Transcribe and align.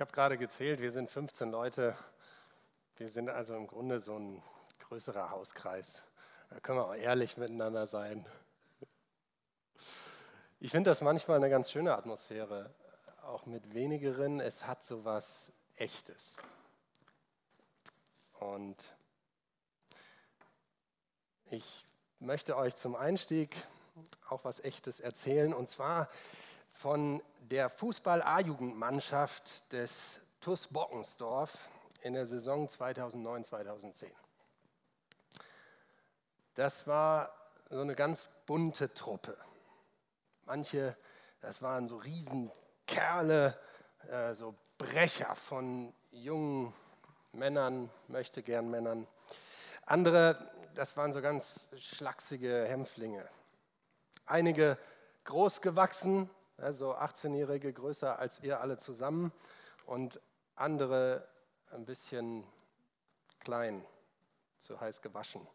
Ich 0.00 0.02
habe 0.02 0.12
gerade 0.12 0.38
gezählt, 0.38 0.80
wir 0.80 0.92
sind 0.92 1.10
15 1.10 1.50
Leute. 1.50 1.94
Wir 2.96 3.10
sind 3.10 3.28
also 3.28 3.54
im 3.54 3.66
Grunde 3.66 4.00
so 4.00 4.18
ein 4.18 4.42
größerer 4.78 5.28
Hauskreis. 5.28 6.02
Da 6.48 6.58
können 6.60 6.78
wir 6.78 6.86
auch 6.86 6.94
ehrlich 6.94 7.36
miteinander 7.36 7.86
sein. 7.86 8.24
Ich 10.58 10.70
finde 10.70 10.88
das 10.88 11.02
manchmal 11.02 11.36
eine 11.36 11.50
ganz 11.50 11.70
schöne 11.70 11.94
Atmosphäre, 11.94 12.72
auch 13.24 13.44
mit 13.44 13.74
wenigeren. 13.74 14.40
Es 14.40 14.66
hat 14.66 14.82
so 14.84 15.04
was 15.04 15.52
Echtes. 15.76 16.38
Und 18.38 18.82
ich 21.50 21.86
möchte 22.20 22.56
euch 22.56 22.74
zum 22.74 22.96
Einstieg 22.96 23.54
auch 24.30 24.46
was 24.46 24.60
Echtes 24.60 24.98
erzählen, 24.98 25.52
und 25.52 25.68
zwar 25.68 26.08
von 26.72 27.22
der 27.40 27.68
Fußball-A-Jugendmannschaft 27.68 29.72
des 29.72 30.20
TuS 30.40 30.68
Bockensdorf 30.68 31.58
in 32.02 32.14
der 32.14 32.26
Saison 32.26 32.68
2009-2010. 32.68 34.06
Das 36.54 36.86
war 36.86 37.34
so 37.68 37.80
eine 37.80 37.94
ganz 37.94 38.28
bunte 38.46 38.92
Truppe. 38.94 39.36
Manche, 40.46 40.96
das 41.40 41.62
waren 41.62 41.88
so 41.88 41.96
Riesenkerle, 41.96 43.56
äh, 44.10 44.34
so 44.34 44.54
Brecher 44.78 45.34
von 45.36 45.92
jungen 46.10 46.72
Männern, 47.32 47.90
möchte 48.08 48.42
gern 48.42 48.70
Männern. 48.70 49.06
Andere, 49.86 50.50
das 50.74 50.96
waren 50.96 51.12
so 51.12 51.20
ganz 51.20 51.68
schlachsige 51.76 52.64
Hämpflinge. 52.66 53.28
Einige 54.26 54.78
groß 55.24 55.60
also 56.60 56.94
18-Jährige 56.94 57.72
größer 57.72 58.18
als 58.18 58.40
ihr 58.40 58.60
alle 58.60 58.78
zusammen 58.78 59.32
und 59.86 60.20
andere 60.56 61.26
ein 61.72 61.84
bisschen 61.84 62.44
klein, 63.40 63.84
zu 64.58 64.80
heiß 64.80 65.00
gewaschen. 65.02 65.46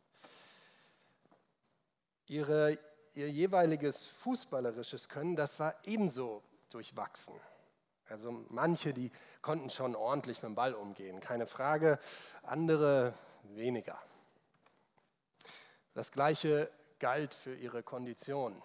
Ihre, 2.27 2.77
ihr 3.13 3.29
jeweiliges 3.29 4.07
fußballerisches 4.07 5.09
Können, 5.09 5.35
das 5.35 5.59
war 5.59 5.75
ebenso 5.83 6.41
durchwachsen. 6.69 7.35
Also 8.07 8.31
manche, 8.49 8.93
die 8.93 9.11
konnten 9.41 9.69
schon 9.69 9.95
ordentlich 9.95 10.41
mit 10.41 10.49
dem 10.49 10.55
Ball 10.55 10.73
umgehen, 10.73 11.19
keine 11.19 11.47
Frage, 11.47 11.99
andere 12.43 13.13
weniger. 13.43 13.99
Das 15.93 16.11
gleiche 16.11 16.69
galt 16.99 17.33
für 17.33 17.55
ihre 17.55 17.83
Kondition. 17.83 18.61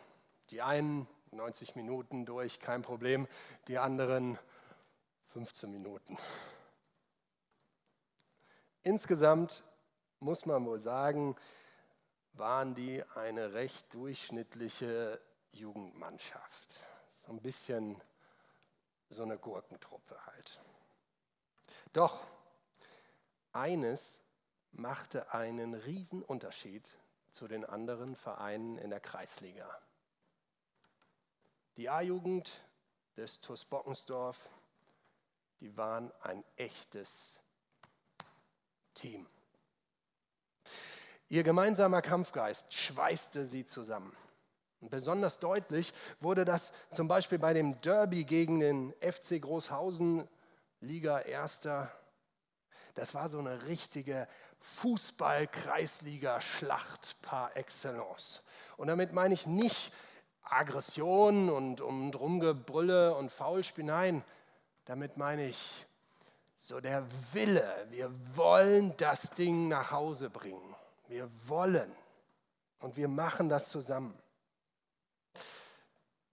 Die 0.50 0.62
einen 0.62 1.06
90 1.32 1.76
Minuten 1.76 2.26
durch, 2.26 2.60
kein 2.60 2.82
Problem, 2.82 3.28
die 3.68 3.78
anderen 3.78 4.38
15 5.28 5.70
Minuten. 5.70 6.16
Insgesamt 8.82 9.62
muss 10.18 10.46
man 10.46 10.64
wohl 10.64 10.80
sagen, 10.80 11.36
waren 12.32 12.74
die 12.74 13.02
eine 13.14 13.52
recht 13.52 13.92
durchschnittliche 13.94 15.20
Jugendmannschaft. 15.52 16.84
So 17.26 17.32
ein 17.32 17.40
bisschen 17.40 18.00
so 19.08 19.22
eine 19.22 19.38
Gurkentruppe 19.38 20.16
halt. 20.26 20.60
Doch 21.92 22.24
eines 23.52 24.20
machte 24.72 25.32
einen 25.34 25.74
Unterschied 26.22 26.88
zu 27.32 27.48
den 27.48 27.64
anderen 27.64 28.14
Vereinen 28.14 28.78
in 28.78 28.90
der 28.90 29.00
Kreisliga. 29.00 29.68
Die 31.80 31.88
A-Jugend 31.88 32.52
des 33.16 33.40
TuS 33.40 33.64
Bockensdorf, 33.64 34.38
die 35.60 35.74
waren 35.78 36.12
ein 36.20 36.44
echtes 36.56 37.40
Team. 38.92 39.26
Ihr 41.30 41.42
gemeinsamer 41.42 42.02
Kampfgeist 42.02 42.70
schweißte 42.70 43.46
sie 43.46 43.64
zusammen. 43.64 44.14
Und 44.82 44.90
besonders 44.90 45.38
deutlich 45.38 45.94
wurde 46.20 46.44
das 46.44 46.74
zum 46.90 47.08
Beispiel 47.08 47.38
bei 47.38 47.54
dem 47.54 47.80
Derby 47.80 48.24
gegen 48.24 48.60
den 48.60 48.92
FC 49.00 49.40
Großhausen, 49.40 50.28
Liga 50.80 51.20
Erster. 51.20 51.90
Das 52.94 53.14
war 53.14 53.30
so 53.30 53.38
eine 53.38 53.68
richtige 53.68 54.28
Fußball-Kreisliga-Schlacht 54.60 57.22
par 57.22 57.56
excellence. 57.56 58.42
Und 58.76 58.88
damit 58.88 59.14
meine 59.14 59.32
ich 59.32 59.46
nicht 59.46 59.94
Aggression 60.52 61.48
und 61.48 61.80
um 61.80 62.12
Drumgebrülle 62.12 63.14
und 63.14 63.30
Faulspiel. 63.30 63.84
Nein, 63.84 64.24
damit 64.84 65.16
meine 65.16 65.46
ich 65.46 65.86
so 66.56 66.80
der 66.80 67.06
Wille. 67.32 67.86
Wir 67.90 68.10
wollen 68.36 68.96
das 68.96 69.30
Ding 69.30 69.68
nach 69.68 69.90
Hause 69.90 70.28
bringen. 70.30 70.74
Wir 71.08 71.30
wollen. 71.46 71.90
Und 72.80 72.96
wir 72.96 73.08
machen 73.08 73.48
das 73.48 73.68
zusammen. 73.68 74.18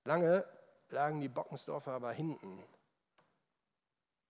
Lange 0.03 0.45
lagen 0.89 1.19
die 1.19 1.27
Bockensdorfer 1.27 1.91
aber 1.91 2.13
hinten, 2.13 2.63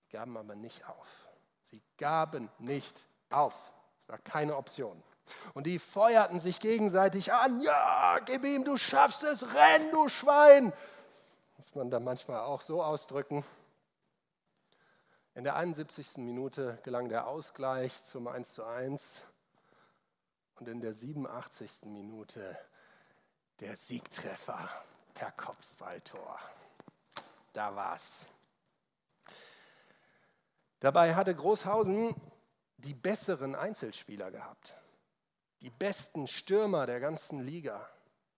gaben 0.10 0.36
aber 0.36 0.56
nicht 0.56 0.88
auf. 0.88 1.28
Sie 1.70 1.82
gaben 1.98 2.50
nicht 2.58 3.08
auf. 3.30 3.54
Es 4.02 4.10
war 4.10 4.18
keine 4.18 4.56
Option. 4.56 5.04
Und 5.54 5.66
die 5.66 5.80
feuerten 5.80 6.40
sich 6.40 6.60
gegenseitig 6.60 7.34
an. 7.34 7.62
Ja, 7.62 8.20
gib 8.26 8.44
ihm, 8.44 8.64
du 8.64 8.78
schaffst 8.78 9.24
es, 9.24 9.44
renn, 9.54 9.92
du 9.92 10.10
Schwein. 10.10 10.74
Muss 11.58 11.74
man 11.76 11.90
da 11.90 12.00
manchmal 12.00 12.42
auch 12.42 12.62
so 12.62 12.84
ausdrücken. 12.84 13.44
In 15.34 15.44
der 15.44 15.56
71. 15.56 16.18
Minute 16.18 16.80
gelang 16.84 17.10
der 17.10 17.28
Ausgleich 17.28 18.04
zum 18.04 18.28
1 18.28 18.54
zu 18.54 18.64
1 18.64 19.22
und 20.56 20.68
in 20.68 20.82
der 20.82 20.94
87. 20.94 21.84
Minute 21.86 22.58
der 23.60 23.76
Siegtreffer 23.76 24.70
per 25.14 25.32
Kopfballtor. 25.32 26.40
Da 27.54 27.76
war's. 27.76 28.26
Dabei 30.80 31.16
hatte 31.16 31.34
Großhausen 31.34 32.16
die 32.78 32.94
besseren 32.94 33.56
Einzelspieler 33.56 34.30
gehabt 34.30 34.76
die 35.62 35.70
besten 35.70 36.28
Stürmer 36.28 36.86
der 36.86 37.00
ganzen 37.00 37.40
Liga, 37.40 37.88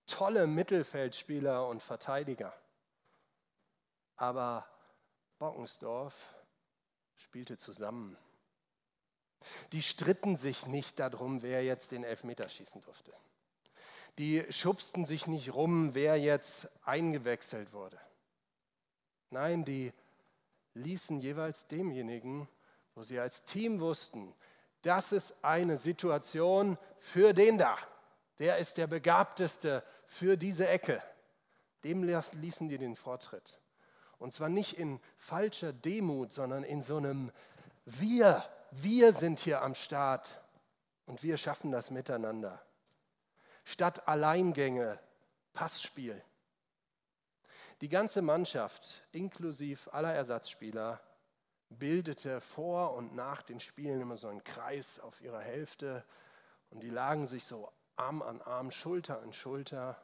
tolle 0.06 0.47
Mittelfeldspieler 0.47 1.68
und 1.68 1.81
Verteidiger. 1.81 2.53
Aber 4.16 4.68
Bockensdorf 5.38 6.35
spielte 7.16 7.58
zusammen. 7.58 8.18
Die 9.72 9.81
stritten 9.81 10.35
sich 10.35 10.68
nicht 10.68 11.00
darum, 11.00 11.41
wer 11.41 11.63
jetzt 11.63 11.91
den 11.91 12.03
Elfmeter 12.03 12.50
schießen 12.50 12.81
durfte. 12.81 13.13
Die 14.18 14.46
schubsten 14.52 15.06
sich 15.06 15.28
nicht 15.28 15.53
rum, 15.53 15.96
wer 15.96 16.18
jetzt 16.18 16.68
eingewechselt 16.84 17.72
wurde. 17.72 18.00
Nein, 19.29 19.63
die 19.63 19.94
ließen 20.74 21.19
jeweils 21.19 21.68
demjenigen, 21.68 22.50
wo 22.96 23.03
sie 23.03 23.19
als 23.19 23.44
Team 23.44 23.79
wussten, 23.79 24.35
das 24.81 25.12
ist 25.12 25.35
eine 25.41 25.78
Situation 25.78 26.78
für 27.00 27.34
den 27.34 27.57
da. 27.57 27.78
Der 28.40 28.57
ist 28.57 28.78
der 28.78 28.88
Begabteste 28.88 29.84
für 30.06 30.38
diese 30.38 30.67
Ecke. 30.67 31.01
Dem 31.84 32.03
ließen 32.03 32.69
die 32.69 32.78
den 32.78 32.95
Vortritt. 32.95 33.59
Und 34.17 34.34
zwar 34.34 34.50
nicht 34.50 34.78
in 34.78 35.00
falscher 35.17 35.73
Demut, 35.73 36.31
sondern 36.31 36.63
in 36.63 36.81
so 36.81 36.97
einem 36.97 37.31
Wir, 37.85 38.45
wir 38.72 39.13
sind 39.13 39.40
hier 39.40 39.62
am 39.62 39.75
Start 39.75 40.41
und 41.06 41.23
wir 41.23 41.38
schaffen 41.38 41.72
das 41.72 41.90
miteinander. 41.90 42.61
Statt 43.63 44.07
Alleingänge, 44.07 45.00
Passspiel. 45.53 46.22
Die 47.81 47.90
ganze 47.90 48.22
Mannschaft, 48.22 49.01
inklusive 49.11 49.94
aller 49.94 50.13
Ersatzspieler, 50.13 51.01
bildete 51.69 52.41
vor 52.41 52.93
und 52.93 53.16
nach 53.16 53.43
den 53.43 53.59
Spielen 53.59 54.02
immer 54.02 54.17
so 54.17 54.28
einen 54.28 54.43
Kreis 54.43 54.99
auf 54.99 55.22
ihrer 55.22 55.41
Hälfte 55.41 56.03
und 56.70 56.82
die 56.82 56.90
lagen 56.90 57.28
sich 57.28 57.46
so 57.46 57.72
Arm 57.96 58.22
an 58.22 58.41
Arm, 58.41 58.72
Schulter 58.72 59.22
an 59.22 59.34
Schulter. 59.34 60.02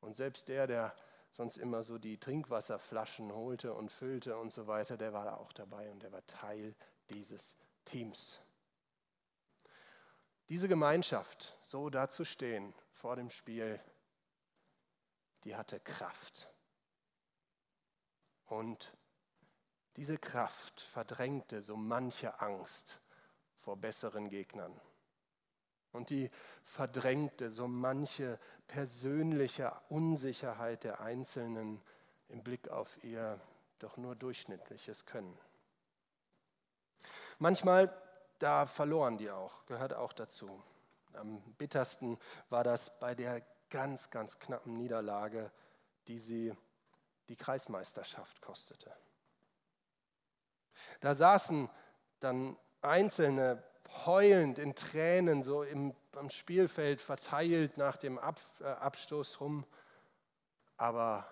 Und 0.00 0.16
selbst 0.16 0.48
der, 0.48 0.66
der 0.66 0.94
sonst 1.32 1.56
immer 1.56 1.84
so 1.84 1.98
die 1.98 2.18
Trinkwasserflaschen 2.18 3.32
holte 3.32 3.72
und 3.74 3.92
füllte 3.92 4.36
und 4.36 4.52
so 4.52 4.66
weiter, 4.66 4.96
der 4.96 5.12
war 5.12 5.24
da 5.24 5.36
auch 5.36 5.52
dabei 5.52 5.90
und 5.90 6.02
der 6.02 6.12
war 6.12 6.26
Teil 6.26 6.74
dieses 7.10 7.56
Teams. 7.84 8.40
Diese 10.48 10.66
Gemeinschaft, 10.66 11.56
so 11.62 11.90
dazustehen 11.90 12.74
vor 12.92 13.14
dem 13.14 13.30
Spiel, 13.30 13.78
die 15.44 15.54
hatte 15.54 15.78
Kraft. 15.78 16.48
Und 18.46 18.92
diese 19.96 20.18
Kraft 20.18 20.80
verdrängte 20.80 21.62
so 21.62 21.76
manche 21.76 22.40
Angst 22.40 23.00
vor 23.60 23.76
besseren 23.76 24.28
Gegnern. 24.28 24.78
Und 25.92 26.10
die 26.10 26.30
verdrängte 26.64 27.50
so 27.50 27.66
manche 27.66 28.38
persönliche 28.68 29.72
Unsicherheit 29.88 30.84
der 30.84 31.00
Einzelnen 31.00 31.82
im 32.28 32.42
Blick 32.42 32.68
auf 32.68 33.02
ihr 33.02 33.40
doch 33.80 33.96
nur 33.96 34.14
durchschnittliches 34.14 35.04
Können. 35.04 35.36
Manchmal, 37.38 37.92
da 38.38 38.66
verloren 38.66 39.18
die 39.18 39.30
auch, 39.30 39.66
gehört 39.66 39.94
auch 39.94 40.12
dazu. 40.12 40.62
Am 41.14 41.40
bittersten 41.54 42.18
war 42.50 42.62
das 42.62 42.96
bei 43.00 43.14
der 43.14 43.42
ganz, 43.70 44.10
ganz 44.10 44.38
knappen 44.38 44.76
Niederlage, 44.76 45.50
die 46.06 46.18
sie 46.18 46.54
die 47.28 47.36
Kreismeisterschaft 47.36 48.40
kostete. 48.40 48.94
Da 51.00 51.14
saßen 51.14 51.68
dann 52.20 52.56
Einzelne 52.82 53.62
heulend 54.06 54.58
in 54.58 54.74
Tränen 54.74 55.42
so 55.42 55.62
im, 55.62 55.94
am 56.16 56.30
Spielfeld 56.30 57.00
verteilt 57.00 57.76
nach 57.76 57.96
dem 57.96 58.18
Ab, 58.18 58.40
äh, 58.60 58.64
Abstoß 58.64 59.40
rum. 59.40 59.64
Aber 60.76 61.26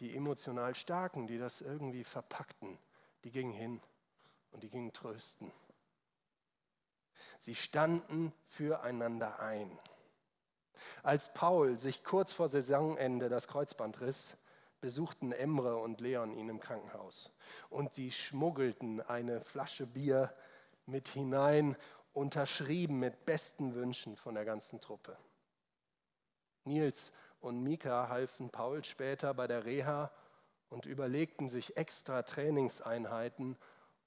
die 0.00 0.16
emotional 0.16 0.74
Starken, 0.74 1.26
die 1.26 1.38
das 1.38 1.60
irgendwie 1.60 2.04
verpackten, 2.04 2.78
die 3.24 3.30
gingen 3.30 3.52
hin 3.52 3.80
und 4.52 4.62
die 4.62 4.70
gingen 4.70 4.92
trösten. 4.92 5.52
Sie 7.40 7.54
standen 7.54 8.32
füreinander 8.46 9.38
ein. 9.40 9.78
Als 11.02 11.32
Paul 11.34 11.76
sich 11.76 12.04
kurz 12.04 12.32
vor 12.32 12.48
Saisonende 12.48 13.28
das 13.28 13.48
Kreuzband 13.48 14.00
riss, 14.00 14.36
besuchten 14.80 15.32
Emre 15.32 15.76
und 15.76 16.00
Leon 16.00 16.32
ihn 16.32 16.48
im 16.48 16.60
Krankenhaus. 16.60 17.32
Und 17.70 17.94
sie 17.94 18.10
schmuggelten 18.10 19.00
eine 19.00 19.40
Flasche 19.40 19.86
Bier 19.86 20.34
mit 20.86 21.08
hinein, 21.08 21.76
unterschrieben 22.12 22.98
mit 22.98 23.24
besten 23.24 23.74
Wünschen 23.74 24.16
von 24.16 24.34
der 24.34 24.44
ganzen 24.44 24.80
Truppe. 24.80 25.16
Nils 26.64 27.12
und 27.40 27.62
Mika 27.62 28.08
halfen 28.08 28.50
Paul 28.50 28.84
später 28.84 29.34
bei 29.34 29.46
der 29.46 29.64
Reha 29.64 30.10
und 30.68 30.86
überlegten 30.86 31.48
sich 31.48 31.76
extra 31.76 32.22
Trainingseinheiten, 32.22 33.56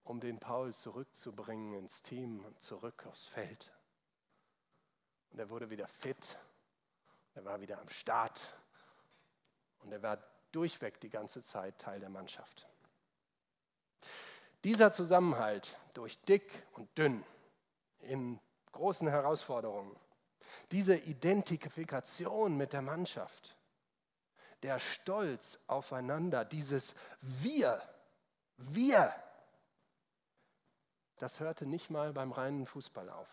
um 0.03 0.19
den 0.19 0.39
Paul 0.39 0.73
zurückzubringen 0.73 1.73
ins 1.73 2.01
Team 2.01 2.43
und 2.45 2.59
zurück 2.61 3.05
aufs 3.07 3.27
Feld. 3.27 3.73
Und 5.31 5.39
er 5.39 5.49
wurde 5.49 5.69
wieder 5.69 5.87
fit, 5.87 6.37
er 7.33 7.45
war 7.45 7.61
wieder 7.61 7.79
am 7.79 7.89
Start 7.89 8.57
und 9.79 9.91
er 9.91 10.03
war 10.03 10.17
durchweg 10.51 10.99
die 10.99 11.09
ganze 11.09 11.43
Zeit 11.43 11.77
Teil 11.79 11.99
der 11.99 12.09
Mannschaft. 12.09 12.67
Dieser 14.63 14.91
Zusammenhalt 14.91 15.77
durch 15.93 16.19
dick 16.23 16.63
und 16.73 16.95
dünn 16.97 17.23
in 17.99 18.39
großen 18.71 19.07
Herausforderungen, 19.07 19.95
diese 20.71 20.95
Identifikation 20.95 22.55
mit 22.55 22.73
der 22.73 22.81
Mannschaft, 22.81 23.55
der 24.63 24.79
Stolz 24.79 25.59
aufeinander, 25.67 26.45
dieses 26.45 26.93
Wir, 27.21 27.81
wir, 28.57 29.13
das 31.17 31.39
hörte 31.39 31.65
nicht 31.65 31.89
mal 31.89 32.13
beim 32.13 32.31
reinen 32.31 32.65
Fußball 32.65 33.09
auf. 33.09 33.29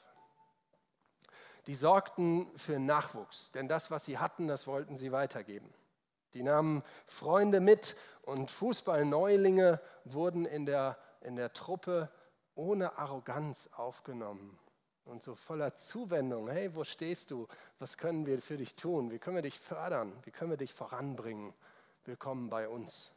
Die 1.67 1.75
sorgten 1.75 2.50
für 2.59 2.79
Nachwuchs, 2.79 3.50
denn 3.53 3.69
das, 3.69 3.91
was 3.91 4.06
sie 4.06 4.19
hatten, 4.19 4.49
das 4.49 4.67
wollten 4.67 4.97
sie 4.97 5.12
weitergeben. 5.12 5.73
Die 6.34 6.42
nahmen 6.42 6.82
Freunde 7.06 7.60
mit 7.60 7.96
und 8.22 8.50
Fußballneulinge 8.50 9.80
wurden 10.04 10.44
in 10.44 10.66
der, 10.66 10.98
in 11.20 11.36
der 11.36 11.52
Truppe 11.52 12.10
ohne 12.54 12.98
Arroganz 12.98 13.69
aufgenommen 13.72 14.58
und 15.04 15.22
so 15.22 15.34
voller 15.34 15.75
Zuwendung. 15.75 16.48
Hey, 16.48 16.75
wo 16.75 16.84
stehst 16.84 17.30
du? 17.30 17.48
Was 17.78 17.96
können 17.96 18.26
wir 18.26 18.40
für 18.42 18.58
dich 18.58 18.75
tun? 18.75 19.10
Wie 19.10 19.19
können 19.19 19.36
wir 19.36 19.42
dich 19.42 19.58
fördern? 19.58 20.12
Wie 20.25 20.30
können 20.30 20.50
wir 20.50 20.58
dich 20.58 20.75
voranbringen? 20.75 21.54
Willkommen 22.04 22.50
bei 22.50 22.69
uns. 22.69 23.12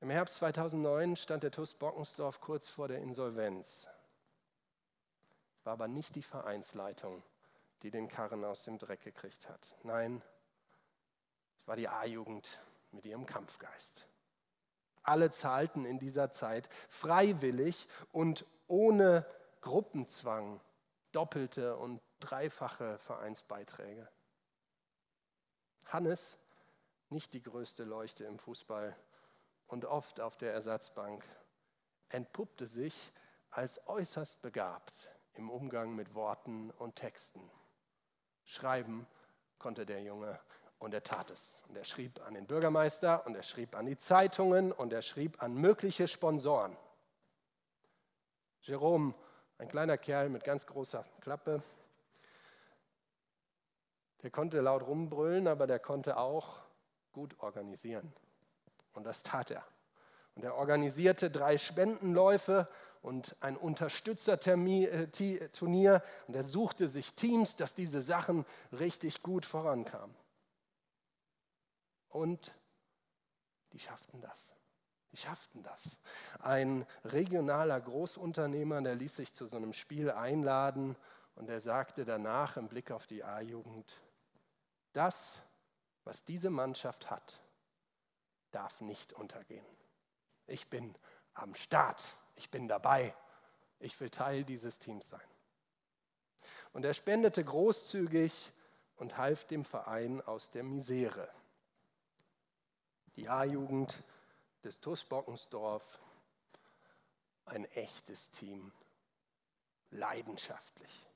Im 0.00 0.10
Herbst 0.10 0.36
2009 0.36 1.16
stand 1.16 1.42
der 1.42 1.50
TUS 1.50 1.74
Bockensdorf 1.74 2.40
kurz 2.40 2.68
vor 2.68 2.86
der 2.86 2.98
Insolvenz. 2.98 3.88
Es 5.58 5.66
war 5.66 5.72
aber 5.72 5.88
nicht 5.88 6.14
die 6.14 6.22
Vereinsleitung, 6.22 7.22
die 7.82 7.90
den 7.90 8.08
Karren 8.08 8.44
aus 8.44 8.64
dem 8.64 8.78
Dreck 8.78 9.02
gekriegt 9.02 9.48
hat. 9.48 9.76
Nein, 9.82 10.22
es 11.56 11.66
war 11.66 11.76
die 11.76 11.88
A-Jugend 11.88 12.62
mit 12.92 13.06
ihrem 13.06 13.26
Kampfgeist. 13.26 14.06
Alle 15.02 15.30
zahlten 15.30 15.84
in 15.84 15.98
dieser 15.98 16.30
Zeit 16.30 16.68
freiwillig 16.88 17.88
und 18.12 18.44
ohne 18.66 19.26
Gruppenzwang 19.60 20.60
doppelte 21.12 21.76
und 21.76 22.00
dreifache 22.20 22.98
Vereinsbeiträge. 22.98 24.08
Hannes, 25.86 26.38
nicht 27.08 27.32
die 27.32 27.42
größte 27.42 27.84
Leuchte 27.84 28.24
im 28.24 28.38
Fußball 28.38 28.94
und 29.66 29.86
oft 29.86 30.20
auf 30.20 30.36
der 30.36 30.52
Ersatzbank, 30.52 31.24
entpuppte 32.10 32.66
sich 32.66 33.12
als 33.50 33.86
äußerst 33.86 34.42
begabt 34.42 35.08
im 35.34 35.50
Umgang 35.50 35.94
mit 35.94 36.14
Worten 36.14 36.70
und 36.72 36.96
Texten. 36.96 37.50
Schreiben 38.48 39.06
konnte 39.58 39.84
der 39.84 40.02
Junge 40.02 40.40
und 40.78 40.94
er 40.94 41.02
tat 41.02 41.30
es. 41.30 41.62
Und 41.68 41.76
er 41.76 41.84
schrieb 41.84 42.20
an 42.26 42.34
den 42.34 42.46
Bürgermeister 42.46 43.26
und 43.26 43.36
er 43.36 43.42
schrieb 43.42 43.76
an 43.76 43.84
die 43.84 43.98
Zeitungen 43.98 44.72
und 44.72 44.92
er 44.92 45.02
schrieb 45.02 45.42
an 45.42 45.54
mögliche 45.54 46.08
Sponsoren. 46.08 46.76
Jerome, 48.62 49.14
ein 49.58 49.68
kleiner 49.68 49.98
Kerl 49.98 50.30
mit 50.30 50.44
ganz 50.44 50.66
großer 50.66 51.04
Klappe, 51.20 51.62
der 54.22 54.30
konnte 54.30 54.60
laut 54.60 54.86
rumbrüllen, 54.86 55.46
aber 55.46 55.66
der 55.66 55.78
konnte 55.78 56.16
auch 56.16 56.60
gut 57.12 57.38
organisieren. 57.40 58.12
Und 58.94 59.04
das 59.04 59.22
tat 59.22 59.50
er. 59.50 59.64
Und 60.34 60.44
er 60.44 60.54
organisierte 60.54 61.30
drei 61.30 61.58
Spendenläufe 61.58 62.66
und 63.02 63.36
ein 63.40 63.56
Unterstützerturnier 63.56 64.92
äh, 64.92 66.00
und 66.26 66.34
er 66.34 66.44
suchte 66.44 66.88
sich 66.88 67.14
Teams, 67.14 67.56
dass 67.56 67.74
diese 67.74 68.02
Sachen 68.02 68.44
richtig 68.72 69.22
gut 69.22 69.46
vorankamen. 69.46 70.14
Und 72.08 72.52
die 73.72 73.80
schafften 73.80 74.20
das. 74.20 74.52
Die 75.12 75.16
schafften 75.16 75.62
das. 75.62 75.98
Ein 76.40 76.86
regionaler 77.04 77.80
Großunternehmer, 77.80 78.82
der 78.82 78.94
ließ 78.94 79.16
sich 79.16 79.32
zu 79.32 79.46
so 79.46 79.56
einem 79.56 79.72
Spiel 79.72 80.10
einladen 80.10 80.96
und 81.34 81.48
er 81.48 81.60
sagte 81.60 82.04
danach 82.04 82.56
im 82.56 82.68
Blick 82.68 82.90
auf 82.90 83.06
die 83.06 83.24
A-Jugend, 83.24 83.90
das, 84.92 85.40
was 86.04 86.24
diese 86.24 86.50
Mannschaft 86.50 87.10
hat, 87.10 87.40
darf 88.50 88.80
nicht 88.80 89.12
untergehen. 89.12 89.64
Ich 90.46 90.68
bin 90.68 90.94
am 91.34 91.54
Start. 91.54 92.02
Ich 92.38 92.50
bin 92.50 92.68
dabei. 92.68 93.14
Ich 93.80 93.98
will 94.00 94.10
Teil 94.10 94.44
dieses 94.44 94.78
Teams 94.78 95.08
sein. 95.08 95.28
Und 96.72 96.84
er 96.84 96.94
spendete 96.94 97.44
großzügig 97.44 98.52
und 98.96 99.16
half 99.16 99.44
dem 99.46 99.64
Verein 99.64 100.22
aus 100.22 100.50
der 100.50 100.62
Misere. 100.62 101.28
Die 103.16 103.28
A-Jugend 103.28 104.02
des 104.62 104.80
TUS 104.80 105.04
Bockensdorf, 105.04 106.00
ein 107.44 107.64
echtes 107.72 108.30
Team, 108.30 108.72
leidenschaftlich. 109.90 111.06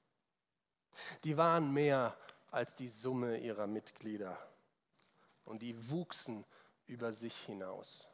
Die 1.22 1.36
waren 1.36 1.72
mehr 1.72 2.16
als 2.50 2.74
die 2.74 2.88
Summe 2.88 3.38
ihrer 3.38 3.68
Mitglieder 3.68 4.36
und 5.44 5.62
die 5.62 5.90
wuchsen 5.90 6.44
über 6.86 7.12
sich 7.12 7.36
hinaus. 7.44 8.08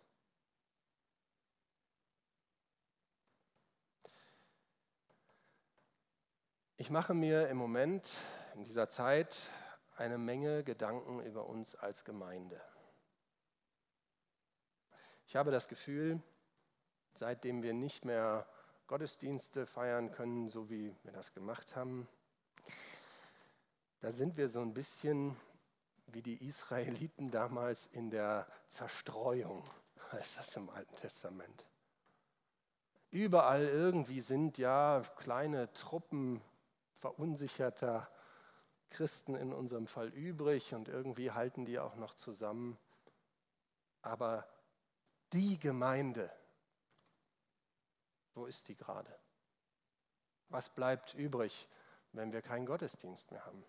Ich 6.81 6.91
mache 6.91 7.13
mir 7.13 7.49
im 7.49 7.57
Moment, 7.57 8.09
in 8.55 8.63
dieser 8.63 8.87
Zeit, 8.87 9.37
eine 9.97 10.17
Menge 10.17 10.63
Gedanken 10.63 11.21
über 11.25 11.49
uns 11.49 11.75
als 11.75 12.05
Gemeinde. 12.05 12.61
Ich 15.27 15.35
habe 15.35 15.51
das 15.51 15.67
Gefühl, 15.67 16.23
seitdem 17.15 17.65
wir 17.65 17.75
nicht 17.75 18.05
mehr 18.05 18.47
Gottesdienste 18.87 19.67
feiern 19.67 20.13
können, 20.13 20.51
so 20.51 20.71
wie 20.71 20.95
wir 21.03 21.11
das 21.11 21.33
gemacht 21.33 21.75
haben, 21.75 22.07
da 23.99 24.13
sind 24.13 24.37
wir 24.37 24.49
so 24.49 24.61
ein 24.61 24.73
bisschen 24.73 25.37
wie 26.07 26.23
die 26.23 26.47
Israeliten 26.47 27.31
damals 27.33 27.89
in 27.89 28.09
der 28.09 28.47
Zerstreuung, 28.69 29.69
heißt 30.13 30.39
das 30.39 30.55
im 30.55 30.71
Alten 30.71 30.95
Testament. 30.95 31.67
Überall 33.11 33.67
irgendwie 33.67 34.21
sind 34.21 34.59
ja 34.59 35.03
kleine 35.17 35.73
Truppen 35.73 36.41
verunsicherter 37.01 38.09
Christen 38.91 39.35
in 39.35 39.53
unserem 39.53 39.87
Fall 39.87 40.09
übrig 40.09 40.75
und 40.75 40.89
irgendwie 40.89 41.31
halten 41.31 41.65
die 41.65 41.79
auch 41.79 41.97
noch 41.97 42.15
zusammen. 42.15 42.79
Aber 44.03 44.49
die 45.33 45.59
Gemeinde, 45.59 46.31
wo 48.35 48.47
ist 48.47 48.69
die 48.69 48.77
gerade? 48.77 49.13
Was 50.49 50.71
bleibt 50.71 51.15
übrig, 51.15 51.69
wenn 52.13 52.33
wir 52.33 52.41
keinen 52.41 52.67
Gottesdienst 52.67 53.31
mehr 53.31 53.45
haben? 53.45 53.65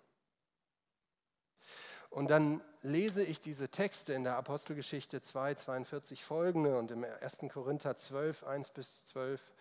Und 2.09 2.29
dann 2.29 2.63
lese 2.81 3.23
ich 3.23 3.39
diese 3.39 3.69
Texte 3.69 4.13
in 4.13 4.23
der 4.23 4.37
Apostelgeschichte 4.37 5.21
2, 5.21 5.55
42 5.55 6.23
folgende 6.23 6.77
und 6.77 6.89
im 6.89 7.03
1. 7.03 7.39
Korinther 7.51 7.95
12, 7.95 8.43
1 8.45 8.71
bis 8.71 9.03
12 9.05 9.53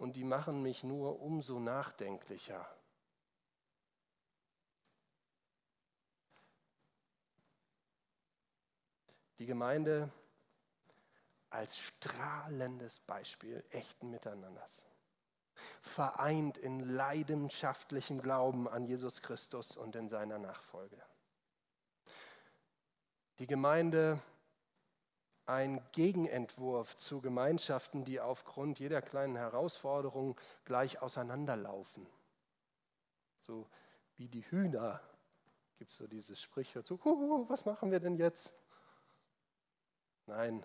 und 0.00 0.16
die 0.16 0.24
machen 0.24 0.62
mich 0.62 0.82
nur 0.82 1.20
umso 1.20 1.60
nachdenklicher. 1.60 2.66
Die 9.38 9.44
Gemeinde 9.44 10.10
als 11.50 11.76
strahlendes 11.76 13.00
Beispiel 13.00 13.62
echten 13.70 14.08
Miteinanders. 14.08 14.82
Vereint 15.82 16.56
in 16.56 16.80
leidenschaftlichem 16.80 18.22
Glauben 18.22 18.68
an 18.68 18.86
Jesus 18.86 19.20
Christus 19.20 19.76
und 19.76 19.96
in 19.96 20.08
seiner 20.08 20.38
Nachfolge. 20.38 21.02
Die 23.38 23.46
Gemeinde 23.46 24.22
ein 25.50 25.82
Gegenentwurf 25.92 26.96
zu 26.96 27.20
Gemeinschaften, 27.20 28.04
die 28.04 28.20
aufgrund 28.20 28.78
jeder 28.78 29.02
kleinen 29.02 29.36
Herausforderung 29.36 30.40
gleich 30.64 31.02
auseinanderlaufen. 31.02 32.06
So 33.40 33.68
wie 34.16 34.28
die 34.28 34.48
Hühner 34.50 35.00
gibt 35.76 35.90
es 35.90 35.98
so 35.98 36.06
dieses 36.06 36.40
Sprichwort, 36.40 36.86
so, 36.86 36.98
was 37.48 37.64
machen 37.64 37.90
wir 37.90 38.00
denn 38.00 38.16
jetzt? 38.16 38.52
Nein, 40.26 40.64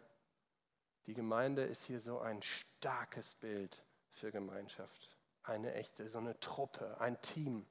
die 1.07 1.13
Gemeinde 1.13 1.63
ist 1.63 1.83
hier 1.83 1.99
so 1.99 2.19
ein 2.19 2.41
starkes 2.41 3.33
Bild 3.35 3.81
für 4.11 4.31
Gemeinschaft. 4.31 5.17
Eine 5.43 5.73
echte, 5.73 6.09
so 6.09 6.19
eine 6.19 6.39
Truppe, 6.39 6.99
ein 6.99 7.19
Team. 7.21 7.65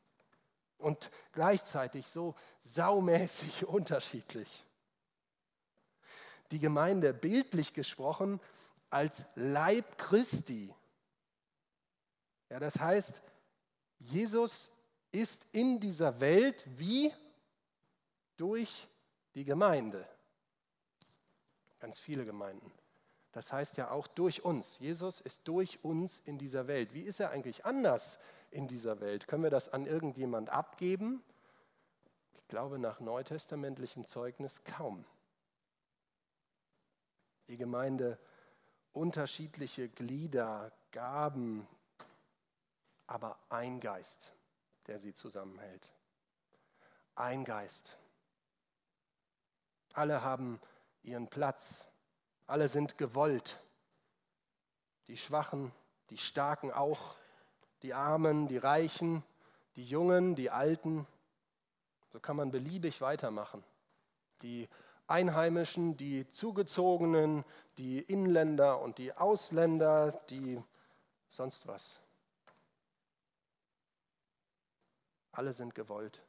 Und 0.78 1.11
gleichzeitig 1.33 2.09
so 2.09 2.35
saumäßig 2.62 3.64
unterschiedlich. 3.66 4.64
Die 6.51 6.59
Gemeinde 6.59 7.15
bildlich 7.15 7.75
gesprochen 7.75 8.41
als 8.91 9.25
Leib 9.35 9.99
Christi. 9.99 10.73
Ja, 12.51 12.61
das 12.61 12.79
heißt, 12.79 13.23
Jesus 13.99 14.71
ist 15.11 15.45
in 15.53 15.81
dieser 15.81 16.21
Welt 16.21 16.65
wie 16.79 17.13
durch 18.37 18.89
die 19.35 19.45
Gemeinde. 19.45 20.07
Ganz 21.81 21.99
viele 21.99 22.25
Gemeinden. 22.25 22.73
Das 23.33 23.53
heißt 23.53 23.77
ja 23.79 23.91
auch 23.91 24.07
durch 24.07 24.45
uns. 24.45 24.79
Jesus 24.79 25.21
ist 25.21 25.49
durch 25.49 25.83
uns 25.83 26.21
in 26.25 26.39
dieser 26.39 26.69
Welt. 26.69 26.95
Wie 26.95 27.03
ist 27.03 27.19
er 27.19 27.31
eigentlich 27.31 27.65
anders 27.65 28.19
in 28.53 28.69
dieser 28.69 29.01
Welt? 29.01 29.27
Können 29.27 29.43
wir 29.43 29.51
das 29.51 29.69
an 29.69 29.87
irgendjemand 29.87 30.51
abgeben? 30.51 31.21
Ich 32.37 32.47
glaube 32.47 32.79
nach 32.79 33.01
neutestamentlichem 33.01 34.07
Zeugnis 34.07 34.63
kaum. 34.63 35.05
Die 37.49 37.57
Gemeinde 37.57 38.19
unterschiedliche 38.93 39.89
Glieder, 39.89 40.73
Gaben, 40.93 41.67
aber 43.07 43.39
ein 43.49 43.81
Geist, 43.81 44.33
der 44.87 44.99
sie 45.01 45.15
zusammenhält. 45.15 45.89
Ein 47.15 47.45
Geist. 47.45 47.97
Alle 49.93 50.23
haben 50.23 50.61
ihren 51.03 51.29
Platz 51.29 51.87
alle 52.47 52.69
sind 52.69 52.99
gewollt. 52.99 53.59
Die 55.07 55.17
Schwachen, 55.17 55.73
die 56.11 56.19
Starken 56.19 56.71
auch, 56.71 57.15
die 57.83 57.95
Armen, 57.95 58.49
die 58.49 58.59
Reichen, 58.59 59.23
die 59.77 59.85
Jungen, 59.85 60.35
die 60.35 60.51
Alten. 60.51 61.07
So 62.13 62.21
kann 62.21 62.37
man 62.37 62.51
beliebig 62.51 63.01
weitermachen. 63.01 63.65
Die 64.43 64.69
Einheimischen, 65.06 65.96
die 65.96 66.28
Zugezogenen, 66.30 67.44
die 67.76 68.00
Inländer 68.00 68.80
und 68.80 68.99
die 68.99 69.12
Ausländer, 69.12 70.12
die 70.30 70.62
sonst 71.28 71.66
was. 71.66 72.00
Alle 75.32 75.52
sind 75.52 75.75
gewollt 75.75 76.23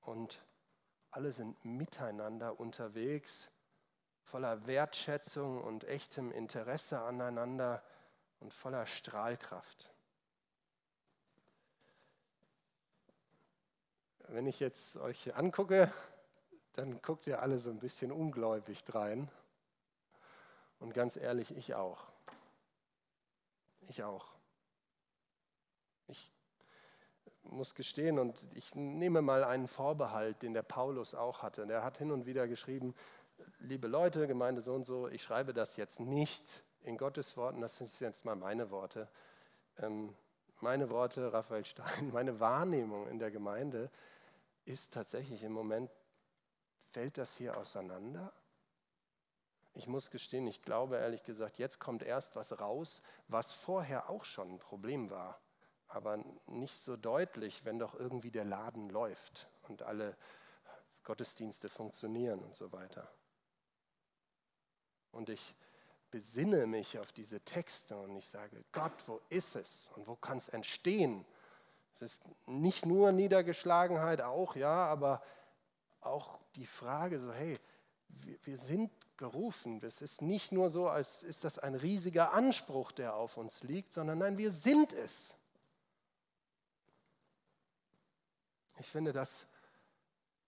und 0.00 0.44
alle 1.10 1.32
sind 1.32 1.64
miteinander 1.64 2.58
unterwegs 2.58 3.48
voller 4.30 4.66
Wertschätzung 4.66 5.60
und 5.62 5.84
echtem 5.84 6.30
Interesse 6.30 7.00
aneinander 7.00 7.82
und 8.38 8.54
voller 8.54 8.86
Strahlkraft. 8.86 9.92
Wenn 14.28 14.46
ich 14.46 14.60
jetzt 14.60 14.96
euch 14.96 15.34
angucke, 15.34 15.92
dann 16.74 17.00
guckt 17.02 17.26
ihr 17.26 17.42
alle 17.42 17.58
so 17.58 17.70
ein 17.70 17.78
bisschen 17.78 18.12
ungläubig 18.12 18.84
drein. 18.84 19.28
Und 20.78 20.94
ganz 20.94 21.16
ehrlich, 21.16 21.56
ich 21.56 21.74
auch. 21.74 22.06
Ich 23.88 24.02
auch. 24.02 24.26
Ich 26.08 26.32
muss 27.42 27.74
gestehen, 27.74 28.18
und 28.18 28.42
ich 28.54 28.74
nehme 28.74 29.22
mal 29.22 29.44
einen 29.44 29.66
Vorbehalt, 29.66 30.42
den 30.42 30.54
der 30.54 30.62
Paulus 30.62 31.14
auch 31.14 31.42
hatte. 31.42 31.66
Der 31.66 31.82
hat 31.82 31.98
hin 31.98 32.10
und 32.10 32.26
wieder 32.26 32.46
geschrieben, 32.46 32.94
liebe 33.58 33.88
Leute, 33.88 34.26
Gemeinde 34.26 34.62
so 34.62 34.74
und 34.74 34.84
so, 34.84 35.08
ich 35.08 35.22
schreibe 35.22 35.52
das 35.52 35.76
jetzt 35.76 36.00
nicht 36.00 36.62
in 36.82 36.96
Gottes 36.96 37.36
Worten, 37.36 37.60
das 37.60 37.76
sind 37.76 37.98
jetzt 38.00 38.24
mal 38.24 38.36
meine 38.36 38.70
Worte. 38.70 39.08
Ähm, 39.78 40.14
meine 40.60 40.90
Worte, 40.90 41.32
Raphael 41.32 41.64
Stein, 41.64 42.10
meine 42.12 42.38
Wahrnehmung 42.40 43.08
in 43.08 43.18
der 43.18 43.30
Gemeinde 43.30 43.90
ist 44.64 44.92
tatsächlich 44.92 45.42
im 45.42 45.52
Moment, 45.52 45.90
fällt 46.92 47.18
das 47.18 47.36
hier 47.36 47.56
auseinander? 47.56 48.32
Ich 49.74 49.86
muss 49.86 50.10
gestehen, 50.10 50.46
ich 50.46 50.62
glaube 50.62 50.96
ehrlich 50.96 51.22
gesagt, 51.22 51.58
jetzt 51.58 51.78
kommt 51.78 52.02
erst 52.02 52.34
was 52.36 52.60
raus, 52.60 53.02
was 53.28 53.52
vorher 53.52 54.10
auch 54.10 54.24
schon 54.24 54.54
ein 54.54 54.58
Problem 54.58 55.10
war, 55.10 55.40
aber 55.86 56.24
nicht 56.46 56.76
so 56.82 56.96
deutlich, 56.96 57.64
wenn 57.64 57.78
doch 57.78 57.94
irgendwie 57.94 58.30
der 58.30 58.44
Laden 58.44 58.90
läuft 58.90 59.48
und 59.68 59.82
alle 59.82 60.16
Gottesdienste 61.04 61.68
funktionieren 61.68 62.40
und 62.42 62.54
so 62.56 62.72
weiter 62.72 63.10
und 65.12 65.28
ich 65.28 65.54
besinne 66.10 66.66
mich 66.66 66.98
auf 66.98 67.12
diese 67.12 67.40
Texte 67.40 67.96
und 67.96 68.16
ich 68.16 68.28
sage, 68.28 68.64
Gott, 68.72 68.92
wo 69.06 69.20
ist 69.28 69.54
es 69.54 69.90
und 69.96 70.06
wo 70.06 70.16
kann 70.16 70.38
es 70.38 70.48
entstehen? 70.48 71.24
Es 71.94 72.02
ist 72.02 72.24
nicht 72.46 72.86
nur 72.86 73.12
Niedergeschlagenheit, 73.12 74.20
auch 74.22 74.56
ja, 74.56 74.86
aber 74.86 75.22
auch 76.00 76.39
die 76.56 76.66
Frage 76.66 77.20
so, 77.20 77.32
hey, 77.32 77.58
wir, 78.08 78.38
wir 78.44 78.58
sind 78.58 78.90
berufen. 79.16 79.80
Es 79.82 80.02
ist 80.02 80.22
nicht 80.22 80.50
nur 80.50 80.70
so, 80.70 80.88
als 80.88 81.22
ist 81.22 81.44
das 81.44 81.58
ein 81.58 81.74
riesiger 81.74 82.32
Anspruch, 82.32 82.90
der 82.92 83.14
auf 83.14 83.36
uns 83.36 83.62
liegt, 83.62 83.92
sondern 83.92 84.18
nein, 84.18 84.38
wir 84.38 84.50
sind 84.50 84.92
es. 84.92 85.36
Ich 88.78 88.86
finde, 88.86 89.12
das 89.12 89.46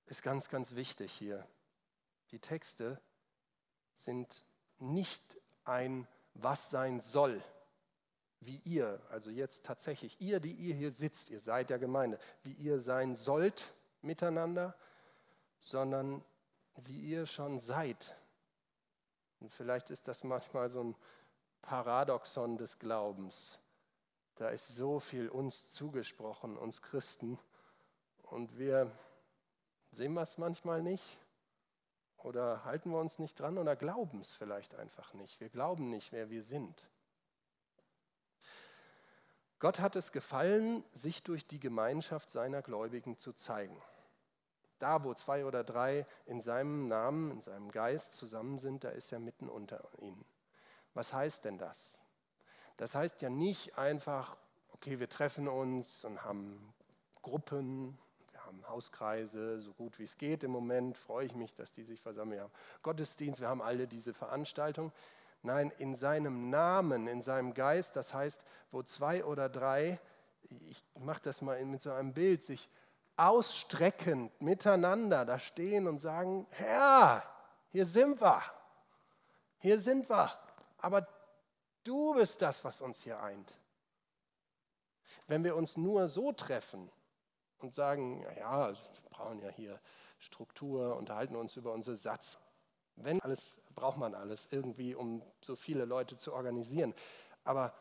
ist 0.06 0.22
ganz, 0.22 0.48
ganz 0.48 0.74
wichtig 0.74 1.12
hier. 1.12 1.46
Die 2.30 2.38
Texte 2.38 3.00
sind 3.94 4.44
nicht 4.78 5.22
ein 5.64 6.08
Was 6.34 6.70
sein 6.70 7.00
soll, 7.00 7.42
wie 8.40 8.56
ihr, 8.64 9.00
also 9.10 9.30
jetzt 9.30 9.66
tatsächlich, 9.66 10.18
ihr, 10.18 10.40
die 10.40 10.52
ihr 10.52 10.74
hier 10.74 10.92
sitzt, 10.92 11.28
ihr 11.28 11.40
seid 11.40 11.68
der 11.68 11.78
Gemeinde, 11.78 12.18
wie 12.42 12.54
ihr 12.54 12.80
sein 12.80 13.16
sollt 13.16 13.74
miteinander, 14.00 14.74
sondern 15.62 16.22
wie 16.76 17.00
ihr 17.00 17.24
schon 17.24 17.58
seid. 17.58 18.14
Und 19.40 19.50
vielleicht 19.50 19.88
ist 19.88 20.06
das 20.06 20.22
manchmal 20.22 20.68
so 20.68 20.84
ein 20.84 20.96
Paradoxon 21.62 22.58
des 22.58 22.78
Glaubens. 22.78 23.58
Da 24.34 24.50
ist 24.50 24.68
so 24.68 25.00
viel 25.00 25.28
uns 25.28 25.72
zugesprochen, 25.72 26.58
uns 26.58 26.82
Christen, 26.82 27.38
und 28.32 28.58
wir 28.58 28.90
sehen 29.90 30.16
es 30.16 30.38
manchmal 30.38 30.82
nicht 30.82 31.18
oder 32.16 32.64
halten 32.64 32.90
wir 32.90 32.98
uns 32.98 33.18
nicht 33.18 33.38
dran 33.38 33.58
oder 33.58 33.76
glauben 33.76 34.22
es 34.22 34.32
vielleicht 34.32 34.74
einfach 34.74 35.12
nicht. 35.12 35.38
Wir 35.38 35.50
glauben 35.50 35.90
nicht, 35.90 36.12
wer 36.12 36.30
wir 36.30 36.42
sind. 36.42 36.88
Gott 39.58 39.80
hat 39.80 39.96
es 39.96 40.12
gefallen, 40.12 40.82
sich 40.94 41.22
durch 41.22 41.46
die 41.46 41.60
Gemeinschaft 41.60 42.30
seiner 42.30 42.62
Gläubigen 42.62 43.18
zu 43.18 43.34
zeigen. 43.34 43.76
Da, 44.82 45.04
wo 45.04 45.14
zwei 45.14 45.44
oder 45.44 45.62
drei 45.62 46.06
in 46.26 46.42
seinem 46.42 46.88
Namen, 46.88 47.30
in 47.30 47.40
seinem 47.40 47.70
Geist 47.70 48.14
zusammen 48.14 48.58
sind, 48.58 48.82
da 48.82 48.88
ist 48.88 49.12
er 49.12 49.20
mitten 49.20 49.48
unter 49.48 49.88
ihnen. 50.00 50.24
Was 50.92 51.12
heißt 51.12 51.44
denn 51.44 51.56
das? 51.56 51.98
Das 52.78 52.96
heißt 52.96 53.22
ja 53.22 53.30
nicht 53.30 53.78
einfach, 53.78 54.36
okay, 54.72 54.98
wir 54.98 55.08
treffen 55.08 55.46
uns 55.46 56.04
und 56.04 56.24
haben 56.24 56.74
Gruppen, 57.22 57.96
haben 58.34 58.68
Hauskreise, 58.68 59.60
so 59.60 59.72
gut 59.72 60.00
wie 60.00 60.04
es 60.04 60.18
geht 60.18 60.42
im 60.42 60.50
Moment, 60.50 60.96
freue 60.98 61.26
ich 61.26 61.34
mich, 61.36 61.54
dass 61.54 61.72
die 61.72 61.84
sich 61.84 62.00
versammeln. 62.00 62.38
Wir 62.38 62.42
haben 62.42 62.52
Gottesdienst, 62.82 63.40
wir 63.40 63.48
haben 63.48 63.62
alle 63.62 63.86
diese 63.86 64.12
Veranstaltungen. 64.12 64.92
Nein, 65.42 65.72
in 65.78 65.94
seinem 65.94 66.50
Namen, 66.50 67.06
in 67.06 67.22
seinem 67.22 67.54
Geist, 67.54 67.94
das 67.94 68.12
heißt, 68.12 68.42
wo 68.72 68.82
zwei 68.82 69.24
oder 69.24 69.48
drei, 69.48 70.00
ich 70.68 70.84
mache 70.98 71.22
das 71.22 71.40
mal 71.40 71.64
mit 71.64 71.82
so 71.82 71.92
einem 71.92 72.14
Bild, 72.14 72.44
sich 72.44 72.68
ausstreckend 73.16 74.40
miteinander 74.40 75.24
da 75.24 75.38
stehen 75.38 75.86
und 75.86 75.98
sagen, 75.98 76.46
Herr, 76.50 77.22
hier 77.70 77.86
sind 77.86 78.20
wir, 78.20 78.42
hier 79.58 79.78
sind 79.78 80.08
wir, 80.08 80.32
aber 80.78 81.06
du 81.84 82.14
bist 82.14 82.42
das, 82.42 82.64
was 82.64 82.80
uns 82.80 83.02
hier 83.02 83.20
eint. 83.22 83.52
Wenn 85.26 85.44
wir 85.44 85.56
uns 85.56 85.76
nur 85.76 86.08
so 86.08 86.32
treffen 86.32 86.90
und 87.58 87.74
sagen, 87.74 88.26
ja, 88.36 88.64
also 88.64 88.82
wir 89.02 89.10
brauchen 89.10 89.40
ja 89.40 89.48
hier 89.50 89.80
Struktur, 90.18 90.96
unterhalten 90.96 91.36
uns 91.36 91.56
über 91.56 91.72
unsere 91.72 91.96
Satz, 91.96 92.38
wenn 92.96 93.20
alles, 93.22 93.60
braucht 93.74 93.98
man 93.98 94.14
alles 94.14 94.48
irgendwie, 94.50 94.94
um 94.94 95.22
so 95.40 95.56
viele 95.56 95.84
Leute 95.84 96.16
zu 96.16 96.32
organisieren. 96.32 96.94
Aber 97.44 97.74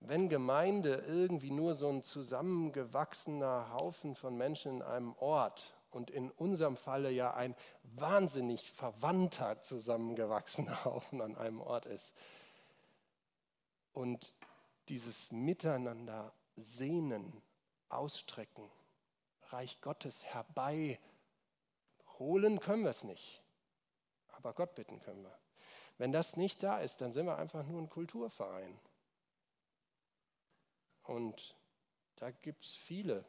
wenn 0.00 0.28
Gemeinde 0.28 1.04
irgendwie 1.06 1.50
nur 1.50 1.74
so 1.74 1.88
ein 1.88 2.02
zusammengewachsener 2.02 3.72
Haufen 3.72 4.14
von 4.14 4.36
Menschen 4.36 4.76
in 4.76 4.82
einem 4.82 5.14
Ort 5.18 5.74
und 5.90 6.10
in 6.10 6.30
unserem 6.30 6.76
Falle 6.76 7.10
ja 7.10 7.34
ein 7.34 7.54
wahnsinnig 7.82 8.70
verwandter 8.70 9.60
zusammengewachsener 9.60 10.84
Haufen 10.84 11.20
an 11.20 11.36
einem 11.36 11.60
Ort 11.60 11.86
ist 11.86 12.14
und 13.92 14.34
dieses 14.88 15.30
Miteinander 15.30 16.32
sehnen, 16.56 17.42
ausstrecken, 17.88 18.70
Reich 19.50 19.80
Gottes 19.80 20.24
herbei 20.24 20.98
holen 22.18 22.60
können 22.60 22.84
wir 22.84 22.90
es 22.90 23.04
nicht, 23.04 23.42
aber 24.28 24.52
Gott 24.52 24.74
bitten 24.74 25.00
können 25.00 25.22
wir. 25.22 25.36
Wenn 25.98 26.12
das 26.12 26.36
nicht 26.36 26.62
da 26.62 26.78
ist, 26.78 27.00
dann 27.00 27.12
sind 27.12 27.26
wir 27.26 27.36
einfach 27.36 27.66
nur 27.66 27.80
ein 27.82 27.90
Kulturverein. 27.90 28.78
Und 31.10 31.56
da 32.14 32.30
gibt 32.30 32.64
es 32.64 32.72
viele, 32.72 33.24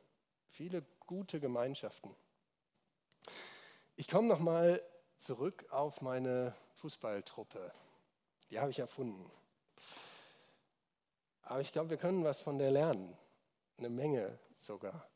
viele 0.52 0.84
gute 1.08 1.40
Gemeinschaften. 1.40 2.16
Ich 3.96 4.08
komme 4.08 4.28
nochmal 4.28 4.84
zurück 5.18 5.66
auf 5.72 6.00
meine 6.00 6.54
Fußballtruppe. 6.76 7.74
Die 8.52 8.60
habe 8.60 8.70
ich 8.70 8.78
erfunden. 8.78 9.32
Aber 11.42 11.62
ich 11.62 11.72
glaube, 11.72 11.90
wir 11.90 11.98
können 11.98 12.24
was 12.24 12.40
von 12.40 12.60
der 12.60 12.70
lernen. 12.70 13.18
Eine 13.80 13.90
Menge 13.90 14.38
sogar. 14.58 15.10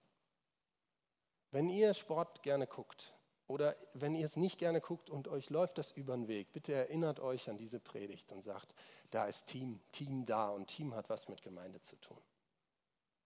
Wenn 1.52 1.70
ihr 1.70 1.94
Sport 1.94 2.42
gerne 2.42 2.66
guckt 2.66 3.14
oder 3.46 3.76
wenn 3.94 4.16
ihr 4.16 4.26
es 4.26 4.38
nicht 4.38 4.58
gerne 4.58 4.82
guckt 4.82 5.12
und 5.12 5.28
euch 5.28 5.52
läuft 5.52 5.78
das 5.78 5.92
über 5.92 6.16
den 6.16 6.28
Weg, 6.28 6.52
bitte 6.52 6.74
erinnert 6.74 7.20
euch 7.20 7.48
an 7.48 7.60
diese 7.60 7.80
Predigt 7.80 8.32
und 8.32 8.42
sagt, 8.42 8.74
da 9.12 9.28
ist 9.28 9.46
Team, 9.46 9.84
Team 9.92 10.26
da 10.26 10.50
und 10.50 10.66
Team 10.66 10.96
hat 10.96 11.12
was 11.12 11.30
mit 11.30 11.44
Gemeinde 11.44 11.80
zu 11.84 11.96
tun. 11.98 12.18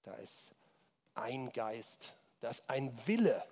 Da 0.10 0.16
ist 0.16 0.56
ein 1.14 1.52
Geist, 1.52 2.16
da 2.40 2.50
ist 2.50 2.68
ein 2.68 2.98
Wille. 3.06 3.44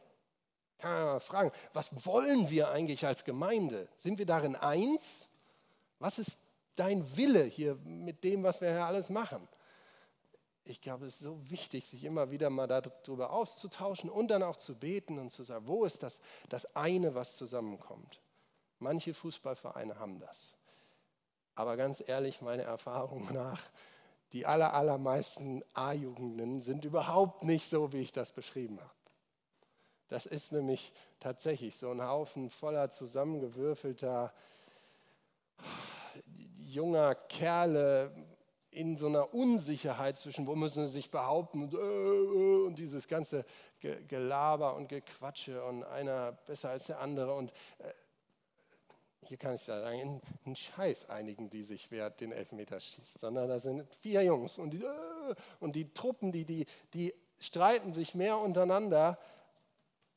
Kann 0.80 0.92
man 0.92 1.06
mal 1.06 1.20
fragen, 1.20 1.52
was 1.74 2.04
wollen 2.04 2.50
wir 2.50 2.70
eigentlich 2.70 3.06
als 3.06 3.24
Gemeinde? 3.24 3.88
Sind 3.98 4.18
wir 4.18 4.26
darin 4.26 4.56
eins? 4.56 5.28
Was 6.00 6.18
ist 6.18 6.40
dein 6.76 7.16
Wille 7.16 7.44
hier 7.44 7.76
mit 7.84 8.24
dem, 8.24 8.42
was 8.42 8.60
wir 8.60 8.72
hier 8.72 8.86
alles 8.86 9.12
machen? 9.12 9.48
Ich 10.64 10.82
glaube, 10.82 11.06
es 11.06 11.16
ist 11.16 11.20
so 11.22 11.48
wichtig, 11.48 11.86
sich 11.86 12.04
immer 12.04 12.32
wieder 12.32 12.50
mal 12.50 12.66
darüber 12.66 13.32
auszutauschen 13.32 14.10
und 14.10 14.30
dann 14.30 14.42
auch 14.42 14.58
zu 14.58 14.76
beten 14.76 15.20
und 15.20 15.32
zu 15.32 15.44
sagen, 15.44 15.68
wo 15.68 15.86
ist 15.86 16.02
das, 16.02 16.20
das 16.50 16.76
eine, 16.76 17.14
was 17.14 17.36
zusammenkommt? 17.36 18.20
Manche 18.80 19.14
Fußballvereine 19.14 20.00
haben 20.00 20.20
das. 20.20 20.56
Aber 21.54 21.78
ganz 21.78 22.04
ehrlich, 22.06 22.42
meine 22.42 22.64
Erfahrung 22.64 23.32
nach, 23.32 23.62
die 24.34 24.46
aller, 24.46 24.74
allermeisten 24.74 25.64
A-Jugenden 25.74 26.62
sind 26.62 26.86
überhaupt 26.86 27.44
nicht 27.44 27.70
so, 27.70 27.94
wie 27.94 28.02
ich 28.02 28.12
das 28.12 28.32
beschrieben 28.32 28.80
habe. 28.80 28.92
Das 30.10 30.26
ist 30.26 30.52
nämlich 30.52 30.94
tatsächlich 31.20 31.78
so 31.78 31.92
ein 31.92 32.02
Haufen 32.02 32.50
voller 32.50 32.90
zusammengewürfelter 32.90 34.34
junger 36.60 37.16
Kerle 37.16 38.14
in 38.70 38.96
so 38.96 39.08
einer 39.08 39.34
Unsicherheit 39.34 40.18
zwischen, 40.18 40.46
wo 40.46 40.56
müssen 40.56 40.86
sie 40.88 40.94
sich 40.94 41.10
behaupten 41.10 41.64
und, 41.64 41.74
äh, 41.74 41.78
äh, 41.78 42.66
und 42.66 42.76
dieses 42.76 43.08
ganze 43.08 43.46
Gelaber 43.80 44.76
und 44.76 44.88
Gequatsche 44.88 45.64
und 45.64 45.84
einer 45.84 46.34
besser 46.34 46.70
als 46.70 46.88
der 46.88 47.00
andere 47.00 47.34
und 47.34 47.52
äh, 47.80 47.92
hier 49.28 49.38
kann 49.38 49.56
ich 49.56 49.62
sagen, 49.62 50.22
ein 50.46 50.56
Scheiß 50.56 51.10
einigen 51.10 51.50
die 51.50 51.64
sich, 51.64 51.92
wer 51.92 52.10
den 52.10 52.32
Elfmeter 52.32 52.80
schießt, 52.80 53.20
sondern 53.20 53.50
da 53.50 53.60
sind 53.60 53.86
vier 53.96 54.24
Jungs 54.24 54.58
und 54.58 54.72
die, 54.72 54.84
äh, 54.84 55.36
und 55.60 55.76
die 55.76 55.94
Truppen, 55.94 56.32
die, 56.32 56.46
die, 56.46 56.66
die 56.94 57.14
streiten 57.40 57.94
sich 57.94 58.16
mehr 58.16 58.38
untereinander 58.38 59.18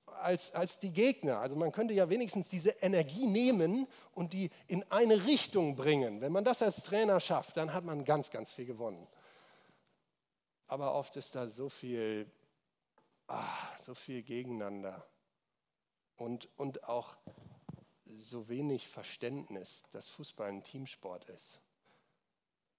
als, 0.07 0.53
als 0.53 0.79
die 0.79 0.93
Gegner. 0.93 1.39
Also 1.39 1.57
man 1.57 1.73
könnte 1.73 1.95
ja 1.95 2.09
wenigstens 2.09 2.49
diese 2.49 2.71
Energie 2.71 3.27
nehmen 3.27 3.87
und 4.13 4.33
die 4.33 4.51
in 4.67 4.85
eine 4.91 5.27
Richtung 5.27 5.77
bringen. 5.77 6.21
Wenn 6.21 6.33
man 6.33 6.45
das 6.45 6.63
als 6.63 6.83
Trainer 6.83 7.21
schafft, 7.21 7.57
dann 7.57 7.73
hat 7.73 7.85
man 7.85 8.05
ganz, 8.05 8.31
ganz 8.31 8.53
viel 8.53 8.67
gewonnen. 8.67 9.07
Aber 10.67 10.95
oft 10.95 11.17
ist 11.17 11.35
da 11.35 11.49
so 11.49 11.69
viel, 11.69 12.31
ah, 13.27 13.45
so 13.85 13.95
viel 13.95 14.23
gegeneinander 14.23 15.05
und, 16.17 16.49
und 16.57 16.85
auch 16.85 17.17
so 18.19 18.49
wenig 18.49 18.89
Verständnis, 18.89 19.85
dass 19.93 20.09
Fußball 20.11 20.49
ein 20.49 20.63
Teamsport 20.63 21.25
ist. 21.27 21.61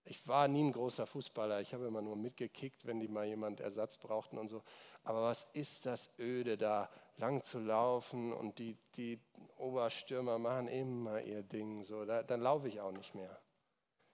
Ich 0.04 0.28
war 0.28 0.48
nie 0.48 0.64
ein 0.64 0.72
großer 0.72 1.06
Fußballer, 1.06 1.62
ich 1.62 1.74
habe 1.74 1.86
immer 1.86 2.02
nur 2.02 2.16
mitgekickt, 2.16 2.86
wenn 2.86 3.00
die 3.00 3.08
mal 3.08 3.26
jemand 3.26 3.60
Ersatz 3.60 3.98
brauchten 3.98 4.38
und 4.38 4.48
so. 4.48 4.64
Aber 5.04 5.22
was 5.24 5.48
ist 5.54 5.86
das 5.86 6.12
öde, 6.18 6.58
da 6.58 6.90
lang 7.18 7.42
zu 7.42 7.60
laufen 7.60 8.34
und 8.34 8.58
die, 8.58 8.78
die 8.96 9.20
Oberstürmer 9.58 10.40
machen 10.40 10.68
immer 10.68 11.22
ihr 11.22 11.44
Ding. 11.44 11.84
So, 11.84 12.04
da, 12.06 12.24
dann 12.24 12.42
laufe 12.42 12.68
ich 12.68 12.82
auch 12.82 12.92
nicht 12.92 13.14
mehr. 13.14 13.40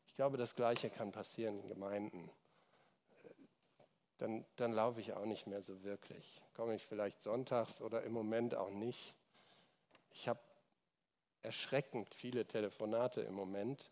Ich 0.06 0.16
glaube, 0.16 0.38
das 0.38 0.56
Gleiche 0.56 0.90
kann 0.90 1.12
passieren 1.12 1.60
in 1.60 1.70
Gemeinden. 1.70 2.30
Dann, 4.18 4.46
dann 4.56 4.74
laufe 4.74 5.00
ich 5.00 5.14
auch 5.14 5.26
nicht 5.26 5.48
mehr 5.48 5.62
so 5.62 5.84
wirklich. 5.84 6.42
Komme 6.56 6.76
ich 6.76 6.86
vielleicht 6.86 7.22
sonntags 7.22 7.82
oder 7.82 8.04
im 8.04 8.14
Moment 8.14 8.56
auch 8.56 8.72
nicht. 8.72 9.14
Ich 10.12 10.28
habe 10.28 10.40
erschreckend 11.48 12.14
viele 12.14 12.46
Telefonate 12.46 13.22
im 13.22 13.34
Moment, 13.34 13.90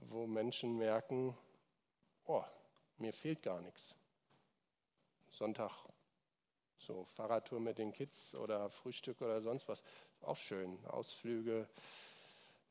wo 0.00 0.26
Menschen 0.26 0.76
merken, 0.76 1.38
oh, 2.24 2.42
mir 2.98 3.12
fehlt 3.12 3.44
gar 3.44 3.60
nichts. 3.60 3.94
Sonntag 5.30 5.70
so 6.78 7.04
Fahrradtour 7.14 7.60
mit 7.60 7.78
den 7.78 7.92
Kids 7.92 8.34
oder 8.34 8.68
Frühstück 8.70 9.22
oder 9.22 9.40
sonst 9.40 9.68
was, 9.68 9.84
auch 10.20 10.36
schön. 10.36 10.84
Ausflüge. 10.86 11.68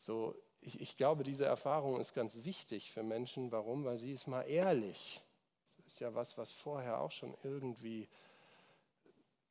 So, 0.01 0.35
ich, 0.59 0.81
ich 0.81 0.97
glaube, 0.97 1.23
diese 1.23 1.45
Erfahrung 1.45 2.01
ist 2.01 2.13
ganz 2.13 2.43
wichtig 2.43 2.91
für 2.91 3.03
Menschen. 3.03 3.53
Warum? 3.53 3.85
Weil 3.85 3.99
sie 3.99 4.11
ist 4.11 4.27
mal 4.27 4.43
ehrlich. 4.43 5.21
Das 5.77 5.87
ist 5.87 5.99
ja 6.01 6.13
was, 6.13 6.37
was 6.37 6.51
vorher 6.51 6.99
auch 6.99 7.11
schon 7.11 7.37
irgendwie 7.43 8.09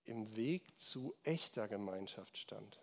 im 0.04 0.36
Weg 0.36 0.78
zu 0.78 1.14
echter 1.22 1.68
Gemeinschaft 1.68 2.36
stand. 2.36 2.78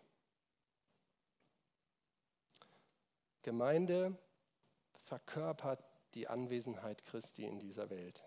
Gemeinde 3.43 4.17
verkörpert 5.06 5.84
die 6.13 6.27
Anwesenheit 6.27 7.04
Christi 7.06 7.45
in 7.45 7.60
dieser 7.60 7.89
Welt. 7.89 8.23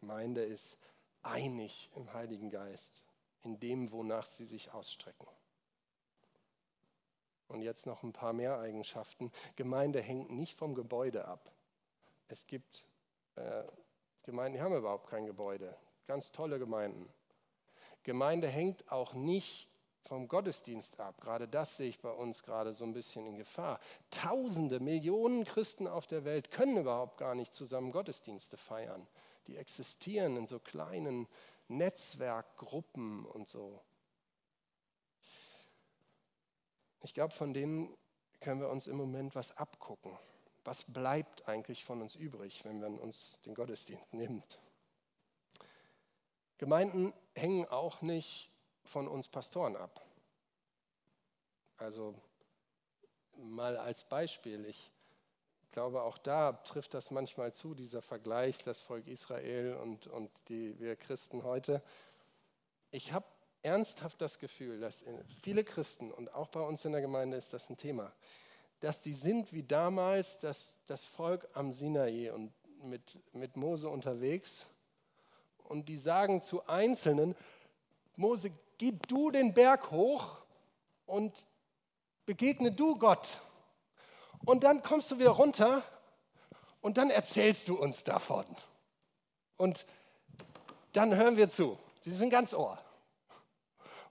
Gemeinde 0.00 0.42
ist 0.42 0.78
einig 1.22 1.90
im 1.94 2.12
Heiligen 2.12 2.50
Geist, 2.50 3.04
in 3.42 3.60
dem, 3.60 3.92
wonach 3.92 4.26
sie 4.26 4.46
sich 4.46 4.72
ausstrecken. 4.72 5.28
Und 7.48 7.62
jetzt 7.62 7.86
noch 7.86 8.02
ein 8.02 8.12
paar 8.12 8.32
mehr 8.32 8.58
Eigenschaften. 8.58 9.32
Gemeinde 9.56 10.00
hängt 10.00 10.30
nicht 10.30 10.56
vom 10.56 10.74
Gebäude 10.74 11.26
ab. 11.26 11.52
Es 12.28 12.46
gibt 12.46 12.84
äh, 13.34 13.64
Gemeinden, 14.22 14.58
die 14.58 14.62
haben 14.62 14.76
überhaupt 14.76 15.08
kein 15.08 15.26
Gebäude. 15.26 15.76
Ganz 16.06 16.32
tolle 16.32 16.58
Gemeinden. 16.58 17.12
Gemeinde 18.02 18.48
hängt 18.48 18.90
auch 18.90 19.14
nicht 19.14 19.68
vom 20.04 20.28
Gottesdienst 20.28 20.98
ab. 20.98 21.20
Gerade 21.20 21.46
das 21.46 21.76
sehe 21.76 21.88
ich 21.88 22.00
bei 22.00 22.10
uns 22.10 22.42
gerade 22.42 22.72
so 22.72 22.84
ein 22.84 22.92
bisschen 22.92 23.26
in 23.26 23.36
Gefahr. 23.36 23.80
Tausende, 24.10 24.80
Millionen 24.80 25.44
Christen 25.44 25.86
auf 25.86 26.06
der 26.06 26.24
Welt 26.24 26.50
können 26.50 26.76
überhaupt 26.76 27.18
gar 27.18 27.34
nicht 27.34 27.52
zusammen 27.52 27.92
Gottesdienste 27.92 28.56
feiern. 28.56 29.06
Die 29.46 29.56
existieren 29.56 30.36
in 30.36 30.46
so 30.46 30.58
kleinen 30.58 31.26
Netzwerkgruppen 31.68 33.24
und 33.24 33.48
so. 33.48 33.80
Ich 37.02 37.14
glaube, 37.14 37.32
von 37.32 37.54
denen 37.54 37.96
können 38.40 38.60
wir 38.60 38.68
uns 38.68 38.86
im 38.86 38.96
Moment 38.96 39.34
was 39.34 39.56
abgucken. 39.56 40.18
Was 40.64 40.84
bleibt 40.84 41.48
eigentlich 41.48 41.84
von 41.84 42.02
uns 42.02 42.16
übrig, 42.16 42.64
wenn 42.64 42.80
man 42.80 42.98
uns 42.98 43.40
den 43.46 43.54
Gottesdienst 43.54 44.12
nimmt? 44.12 44.58
Gemeinden 46.58 47.14
hängen 47.34 47.66
auch 47.66 48.02
nicht 48.02 48.50
von 48.90 49.06
uns 49.06 49.28
Pastoren 49.28 49.76
ab. 49.76 50.04
Also 51.76 52.14
mal 53.36 53.76
als 53.76 54.04
Beispiel, 54.04 54.66
ich 54.66 54.90
glaube, 55.70 56.02
auch 56.02 56.18
da 56.18 56.52
trifft 56.52 56.94
das 56.94 57.10
manchmal 57.12 57.52
zu, 57.52 57.74
dieser 57.74 58.02
Vergleich, 58.02 58.58
das 58.58 58.80
Volk 58.80 59.06
Israel 59.06 59.74
und, 59.74 60.08
und 60.08 60.30
die, 60.48 60.78
wir 60.80 60.96
Christen 60.96 61.44
heute. 61.44 61.82
ich 62.90 63.12
habe 63.12 63.26
ernsthaft 63.62 64.20
das 64.20 64.38
Gefühl, 64.38 64.80
dass 64.80 65.04
viele 65.42 65.64
Christen 65.64 66.10
und 66.10 66.34
auch 66.34 66.48
bei 66.48 66.60
uns 66.60 66.84
in 66.84 66.92
der 66.92 67.00
Gemeinde 67.00 67.36
ist 67.36 67.52
das 67.52 67.70
ein 67.70 67.76
Thema, 67.76 68.12
dass 68.80 69.02
die 69.02 69.14
sind 69.14 69.52
wie 69.52 69.62
damals 69.62 70.38
das, 70.40 70.76
das 70.86 71.04
Volk 71.04 71.46
am 71.52 71.70
Sinai 71.70 72.32
und 72.32 72.52
mit, 72.82 73.20
mit 73.32 73.56
Mose 73.56 73.88
unterwegs 73.88 74.66
und 75.62 75.88
die 75.88 75.98
sagen 75.98 76.42
zu 76.42 76.66
Einzelnen, 76.66 77.36
Mose, 78.16 78.50
geh 78.80 78.92
du 79.08 79.30
den 79.30 79.52
Berg 79.52 79.90
hoch 79.90 80.38
und 81.04 81.46
begegne 82.24 82.72
du 82.72 82.96
Gott. 82.96 83.38
Und 84.46 84.64
dann 84.64 84.82
kommst 84.82 85.10
du 85.10 85.18
wieder 85.18 85.32
runter 85.32 85.82
und 86.80 86.96
dann 86.96 87.10
erzählst 87.10 87.68
du 87.68 87.76
uns 87.76 88.04
davon. 88.04 88.46
Und 89.58 89.84
dann 90.94 91.14
hören 91.14 91.36
wir 91.36 91.50
zu. 91.50 91.78
Sie 92.00 92.10
sind 92.10 92.30
ganz 92.30 92.54
ohr. 92.54 92.78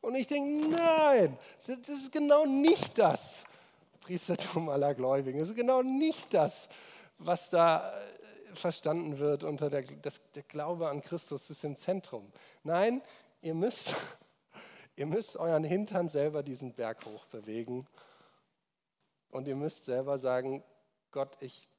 Und 0.02 0.14
ich 0.14 0.28
denke, 0.28 0.68
nein, 0.68 1.40
das 1.66 1.90
ist 1.90 2.12
genau 2.12 2.46
nicht 2.46 3.00
das 3.00 3.44
Priestertum 4.02 4.70
aller 4.70 4.94
Gläubigen. 4.94 5.40
Das 5.40 5.50
ist 5.50 5.56
genau 5.56 5.82
nicht 5.82 6.32
das, 6.32 6.70
was 7.18 7.50
da 7.50 7.92
äh, 7.92 8.56
verstanden 8.56 9.18
wird 9.18 9.44
unter 9.44 9.72
der, 9.72 9.82
das, 9.82 10.22
der 10.36 10.44
Glaube 10.44 10.90
an 10.90 11.02
Christus 11.02 11.50
ist 11.50 11.64
im 11.64 11.76
Zentrum. 11.76 12.32
Nein, 12.64 13.02
ihr 13.42 13.56
müsst, 13.56 13.96
ihr 15.00 15.06
müsst 15.06 15.38
euren 15.38 15.64
Hintern 15.64 16.10
selber 16.10 16.44
diesen 16.44 16.74
Berg 16.74 17.06
hoch 17.06 17.26
bewegen 17.28 17.88
und 19.32 19.48
ihr 19.48 19.56
müsst 19.56 19.86
selber 19.86 20.20
sagen, 20.20 20.62
Gott, 21.12 21.38
ich, 21.40 21.70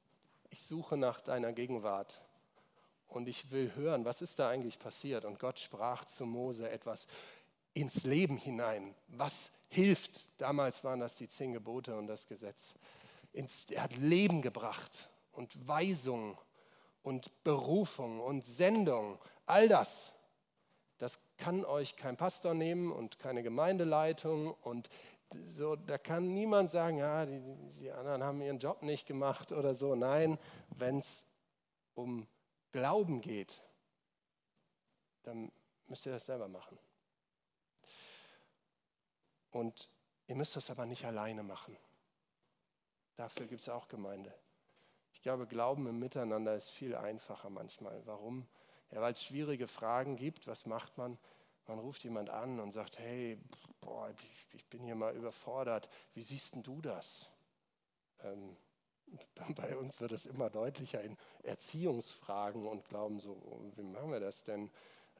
ich 0.48 0.62
suche 0.62 0.96
nach 0.96 1.20
deiner 1.20 1.52
Gegenwart 1.52 2.22
und 3.08 3.28
ich 3.28 3.50
will 3.50 3.74
hören, 3.74 4.06
was 4.06 4.22
ist 4.22 4.38
da 4.38 4.48
eigentlich 4.48 4.78
passiert. 4.78 5.26
Und 5.26 5.38
Gott 5.38 5.58
sprach 5.58 6.06
zu 6.06 6.24
Mose 6.24 6.70
etwas 6.70 7.06
ins 7.74 8.04
Leben 8.04 8.38
hinein. 8.38 8.94
Was 9.08 9.50
hilft? 9.68 10.26
Damals 10.38 10.82
waren 10.82 11.00
das 11.00 11.16
die 11.16 11.28
zehn 11.28 11.52
Gebote 11.52 11.94
und 11.98 12.06
das 12.06 12.26
Gesetz. 12.26 12.74
er 13.34 13.82
hat 13.82 13.94
Leben 13.98 14.40
gebracht 14.40 15.10
und 15.32 15.68
Weisung 15.68 16.38
und 17.02 17.30
Berufung 17.44 18.20
und 18.20 18.46
Sendung. 18.46 19.18
All 19.44 19.68
das, 19.68 20.10
das 21.00 21.18
kann 21.38 21.64
euch 21.64 21.96
kein 21.96 22.16
Pastor 22.16 22.54
nehmen 22.54 22.92
und 22.92 23.18
keine 23.18 23.42
Gemeindeleitung 23.42 24.54
und 24.62 24.88
so, 25.46 25.76
da 25.76 25.96
kann 25.96 26.34
niemand 26.34 26.70
sagen, 26.70 26.98
ja, 26.98 27.24
die, 27.24 27.40
die 27.78 27.90
anderen 27.90 28.22
haben 28.22 28.40
ihren 28.42 28.58
Job 28.58 28.82
nicht 28.82 29.06
gemacht 29.06 29.52
oder 29.52 29.74
so. 29.74 29.94
Nein, 29.94 30.38
wenn 30.70 30.98
es 30.98 31.24
um 31.94 32.26
Glauben 32.72 33.20
geht, 33.20 33.62
dann 35.22 35.50
müsst 35.86 36.04
ihr 36.04 36.12
das 36.12 36.26
selber 36.26 36.48
machen. 36.48 36.78
Und 39.52 39.88
ihr 40.26 40.34
müsst 40.34 40.54
das 40.56 40.68
aber 40.68 40.84
nicht 40.84 41.04
alleine 41.04 41.42
machen. 41.42 41.76
Dafür 43.16 43.46
gibt 43.46 43.62
es 43.62 43.68
auch 43.68 43.88
Gemeinde. 43.88 44.34
Ich 45.12 45.22
glaube, 45.22 45.46
Glauben 45.46 45.86
im 45.86 45.98
Miteinander 45.98 46.56
ist 46.56 46.68
viel 46.68 46.94
einfacher 46.94 47.50
manchmal. 47.50 48.04
Warum? 48.04 48.46
Ja, 48.90 49.00
weil 49.00 49.12
es 49.12 49.22
schwierige 49.22 49.66
Fragen 49.66 50.16
gibt. 50.16 50.46
Was 50.46 50.66
macht 50.66 50.98
man? 50.98 51.18
Man 51.66 51.78
ruft 51.78 52.02
jemand 52.02 52.30
an 52.30 52.58
und 52.58 52.72
sagt, 52.72 52.98
hey, 52.98 53.38
boah, 53.80 54.12
ich, 54.52 54.64
bin 54.66 54.84
hier 54.84 54.94
mal 54.94 55.14
überfordert. 55.14 55.88
Wie 56.14 56.22
siehst 56.22 56.54
denn 56.54 56.62
du 56.62 56.80
das? 56.80 57.28
Ähm, 58.22 58.56
bei 59.56 59.76
uns 59.76 60.00
wird 60.00 60.12
es 60.12 60.26
immer 60.26 60.50
deutlicher 60.50 61.02
in 61.02 61.16
Erziehungsfragen 61.42 62.66
und 62.66 62.84
glauben 62.88 63.20
so, 63.20 63.36
wie 63.76 63.82
machen 63.82 64.12
wir 64.12 64.20
das 64.20 64.42
denn? 64.44 64.70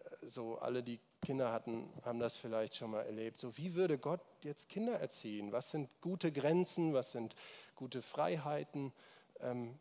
Äh, 0.04 0.26
so 0.26 0.58
alle, 0.58 0.82
die 0.82 1.00
Kinder 1.22 1.52
hatten, 1.52 1.92
haben 2.04 2.18
das 2.18 2.36
vielleicht 2.36 2.76
schon 2.76 2.92
mal 2.92 3.02
erlebt. 3.02 3.38
So, 3.38 3.56
wie 3.56 3.74
würde 3.74 3.98
Gott 3.98 4.22
jetzt 4.42 4.68
Kinder 4.68 4.98
erziehen? 4.98 5.52
Was 5.52 5.70
sind 5.70 5.88
gute 6.00 6.32
Grenzen? 6.32 6.94
Was 6.94 7.12
sind 7.12 7.34
gute 7.74 8.02
Freiheiten? 8.02 8.92
Ähm, 9.40 9.78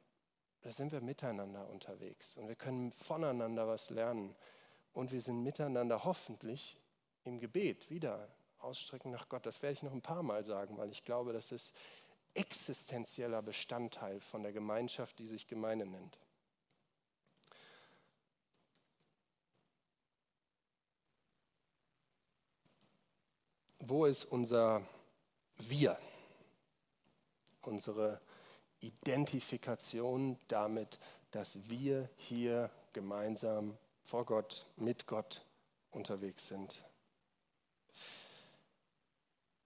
da 0.62 0.72
sind 0.72 0.92
wir 0.92 1.02
miteinander 1.02 1.68
unterwegs 1.70 2.38
und 2.38 2.48
wir 2.48 2.56
können 2.56 2.92
voneinander 2.92 3.68
was 3.68 3.90
lernen 3.90 4.36
und 4.94 5.12
wir 5.12 5.22
sind 5.22 5.44
miteinander 5.44 6.04
hoffentlich 6.04 6.78
im 7.24 7.40
Gebet 7.40 7.90
wieder 7.90 8.28
ausstrecken 8.60 9.12
nach 9.12 9.30
Gott. 9.30 9.46
Das 9.46 9.62
werde 9.62 9.74
ich 9.74 9.84
noch 9.84 9.94
ein 9.94 10.02
paar 10.02 10.24
Mal 10.24 10.44
sagen, 10.44 10.78
weil 10.78 10.92
ich 10.92 11.04
glaube, 11.04 11.34
das 11.34 11.52
ist 11.52 11.74
existenzieller 12.34 13.42
Bestandteil 13.42 14.20
von 14.20 14.44
der 14.44 14.52
Gemeinschaft, 14.52 15.18
die 15.20 15.26
sich 15.26 15.48
Gemeinde 15.48 15.86
nennt. 15.86 16.20
Wo 23.80 24.06
ist 24.06 24.26
unser 24.26 24.84
Wir? 25.58 25.98
Unsere 27.62 28.20
Identifikation 28.82 30.38
damit, 30.48 31.00
dass 31.32 31.58
wir 31.70 32.10
hier 32.16 32.70
gemeinsam 32.94 33.78
vor 34.04 34.26
Gott, 34.26 34.66
mit 34.78 35.06
Gott 35.08 35.46
unterwegs 35.92 36.48
sind. 36.48 36.84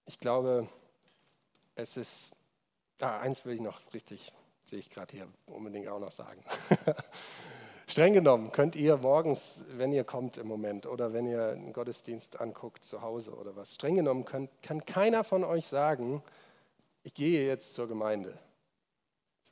Ich 0.06 0.18
glaube, 0.20 0.68
es 1.74 1.96
ist, 1.96 2.30
ah, 3.00 3.20
eins 3.20 3.44
will 3.44 3.54
ich 3.54 3.60
noch 3.60 3.80
richtig, 3.94 4.32
sehe 4.66 4.78
ich 4.78 4.90
gerade 4.90 5.12
hier, 5.12 5.28
unbedingt 5.46 5.88
auch 5.88 5.98
noch 5.98 6.12
sagen. 6.12 6.44
Streng 7.86 8.14
genommen 8.14 8.50
könnt 8.50 8.76
ihr 8.76 8.96
morgens, 8.96 9.62
wenn 9.68 9.92
ihr 9.92 10.04
kommt 10.04 10.38
im 10.38 10.46
Moment 10.46 10.86
oder 10.86 11.12
wenn 11.12 11.26
ihr 11.26 11.50
einen 11.50 11.72
Gottesdienst 11.72 12.40
anguckt 12.40 12.82
zu 12.82 13.02
Hause 13.02 13.34
oder 13.34 13.56
was, 13.56 13.74
streng 13.74 13.94
genommen 13.94 14.24
könnt, 14.24 14.50
kann 14.62 14.84
keiner 14.84 15.22
von 15.22 15.44
euch 15.44 15.66
sagen, 15.66 16.22
ich 17.02 17.12
gehe 17.12 17.46
jetzt 17.46 17.74
zur 17.74 17.86
Gemeinde. 17.86 18.38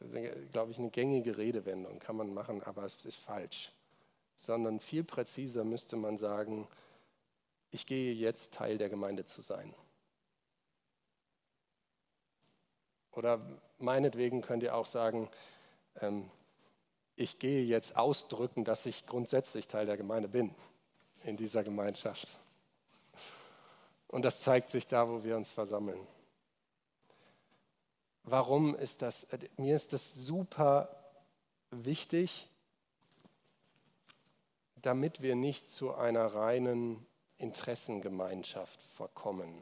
Ist, 0.02 0.52
glaube 0.52 0.72
ich, 0.72 0.78
eine 0.78 0.90
gängige 0.90 1.38
Redewendung, 1.38 1.98
kann 1.98 2.16
man 2.16 2.32
machen, 2.34 2.62
aber 2.62 2.84
es 2.84 3.04
ist 3.04 3.16
falsch 3.16 3.72
sondern 4.42 4.80
viel 4.80 5.04
präziser 5.04 5.64
müsste 5.64 5.96
man 5.96 6.18
sagen, 6.18 6.66
ich 7.70 7.86
gehe 7.86 8.12
jetzt 8.12 8.52
Teil 8.52 8.76
der 8.76 8.88
Gemeinde 8.88 9.24
zu 9.24 9.40
sein. 9.40 9.72
Oder 13.12 13.40
meinetwegen 13.78 14.42
könnt 14.42 14.62
ihr 14.62 14.74
auch 14.74 14.86
sagen, 14.86 15.30
ähm, 16.00 16.28
ich 17.14 17.38
gehe 17.38 17.62
jetzt 17.64 17.94
ausdrücken, 17.94 18.64
dass 18.64 18.84
ich 18.84 19.06
grundsätzlich 19.06 19.68
Teil 19.68 19.86
der 19.86 19.96
Gemeinde 19.96 20.28
bin, 20.28 20.54
in 21.22 21.36
dieser 21.36 21.62
Gemeinschaft. 21.62 22.36
Und 24.08 24.24
das 24.24 24.40
zeigt 24.40 24.70
sich 24.70 24.86
da, 24.88 25.08
wo 25.08 25.22
wir 25.22 25.36
uns 25.36 25.52
versammeln. 25.52 26.00
Warum 28.24 28.74
ist 28.74 29.02
das? 29.02 29.24
Äh, 29.24 29.38
mir 29.56 29.74
ist 29.74 29.92
das 29.92 30.14
super 30.14 30.88
wichtig, 31.70 32.48
damit 34.76 35.22
wir 35.22 35.34
nicht 35.34 35.70
zu 35.70 35.94
einer 35.94 36.26
reinen 36.26 37.06
Interessengemeinschaft 37.38 38.82
verkommen. 38.82 39.52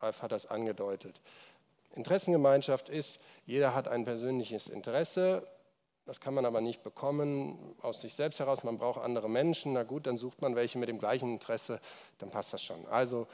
Ralf 0.00 0.22
hat 0.22 0.32
das 0.32 0.46
angedeutet. 0.46 1.20
Interessengemeinschaft 1.94 2.88
ist, 2.88 3.18
jeder 3.46 3.74
hat 3.74 3.88
ein 3.88 4.04
persönliches 4.04 4.68
Interesse, 4.68 5.46
das 6.04 6.20
kann 6.20 6.34
man 6.34 6.44
aber 6.44 6.60
nicht 6.60 6.82
bekommen 6.82 7.74
aus 7.80 8.02
sich 8.02 8.14
selbst 8.14 8.38
heraus, 8.38 8.62
man 8.62 8.78
braucht 8.78 9.00
andere 9.00 9.28
Menschen, 9.28 9.72
na 9.72 9.82
gut, 9.82 10.06
dann 10.06 10.18
sucht 10.18 10.42
man 10.42 10.54
welche 10.54 10.78
mit 10.78 10.88
dem 10.88 10.98
gleichen 10.98 11.32
Interesse, 11.32 11.80
dann 12.18 12.30
passt 12.30 12.52
das 12.52 12.62
schon. 12.62 12.86
Also 12.86 13.26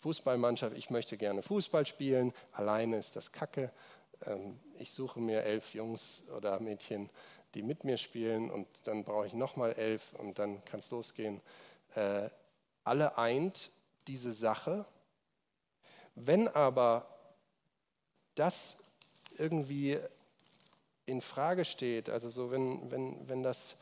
Fußballmannschaft, 0.00 0.76
ich 0.76 0.90
möchte 0.90 1.16
gerne 1.16 1.42
Fußball 1.42 1.86
spielen, 1.86 2.32
alleine 2.52 2.98
ist 2.98 3.16
das 3.16 3.32
Kacke. 3.32 3.70
Ähm, 4.26 4.58
ich 4.78 4.92
suche 4.92 5.20
mir 5.20 5.42
elf 5.42 5.74
Jungs 5.74 6.24
oder 6.36 6.60
Mädchen, 6.60 7.10
die 7.54 7.62
mit 7.62 7.84
mir 7.84 7.96
spielen 7.96 8.50
und 8.50 8.66
dann 8.84 9.04
brauche 9.04 9.26
ich 9.26 9.32
nochmal 9.32 9.72
elf 9.74 10.12
und 10.14 10.38
dann 10.38 10.64
kann 10.64 10.80
es 10.80 10.90
losgehen. 10.90 11.40
Äh, 11.94 12.28
alle 12.82 13.16
eint 13.16 13.70
diese 14.06 14.32
Sache. 14.32 14.84
Wenn 16.14 16.48
aber 16.48 17.08
das 18.34 18.76
irgendwie 19.38 19.98
in 21.06 21.20
Frage 21.20 21.64
steht, 21.64 22.08
also 22.08 22.28
so 22.30 22.50
wenn, 22.50 22.90
wenn, 22.90 23.28
wenn, 23.28 23.42
das, 23.42 23.76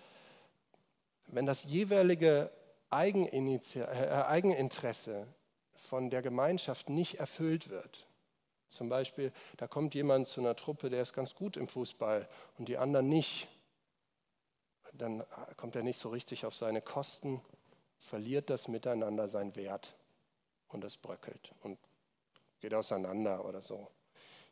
wenn 1.29 1.46
das 1.46 1.64
jeweilige 1.64 2.51
äh, 2.90 2.94
Eigeninteresse 4.31 5.27
von 5.83 6.11
der 6.11 6.23
Gemeinschaft 6.23 6.88
nicht 6.88 7.18
erfüllt 7.18 7.68
wird, 7.68 8.07
zum 8.73 8.88
Beispiel, 8.88 9.33
da 9.59 9.68
kommt 9.68 9.95
jemand 9.95 10.29
zu 10.29 10.40
einer 10.40 10.57
Truppe, 10.57 10.88
der 10.88 11.03
ist 11.03 11.12
ganz 11.12 11.35
gut 11.35 11.59
im 11.59 11.68
Fußball 11.68 12.27
und 12.59 12.68
die 12.68 12.79
anderen 12.79 13.09
nicht, 13.09 13.49
dann 14.95 15.23
kommt 15.59 15.77
er 15.77 15.83
nicht 15.83 15.99
so 15.99 16.09
richtig 16.09 16.47
auf 16.47 16.55
seine 16.55 16.81
Kosten, 16.81 17.42
verliert 17.99 18.49
das 18.49 18.68
Miteinander 18.68 19.29
seinen 19.29 19.55
Wert 19.57 19.95
und 20.68 20.85
es 20.85 20.97
bröckelt 20.97 21.53
und 21.61 21.79
geht 22.61 22.73
auseinander 22.73 23.45
oder 23.45 23.61
so. 23.61 23.90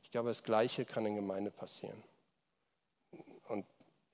Ich 0.03 0.11
glaube, 0.11 0.29
das 0.29 0.43
Gleiche 0.43 0.85
kann 0.85 1.07
in 1.07 1.15
Gemeinde 1.15 1.51
passieren. 1.51 2.03
Und 3.49 3.65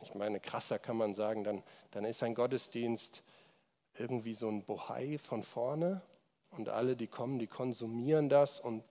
ich 0.02 0.14
meine, 0.14 0.38
krasser 0.38 0.78
kann 0.78 0.96
man 0.96 1.14
sagen, 1.14 1.42
dann, 1.42 1.64
dann 1.90 2.04
ist 2.04 2.22
ein 2.22 2.34
Gottesdienst 2.34 3.24
irgendwie 3.98 4.34
so 4.34 4.48
ein 4.48 4.62
Bohai 4.62 5.18
von 5.18 5.42
vorne 5.42 6.00
und 6.58 6.68
alle, 6.68 6.96
die 6.96 7.06
kommen, 7.06 7.38
die 7.38 7.46
konsumieren 7.46 8.28
das 8.28 8.60
und 8.60 8.82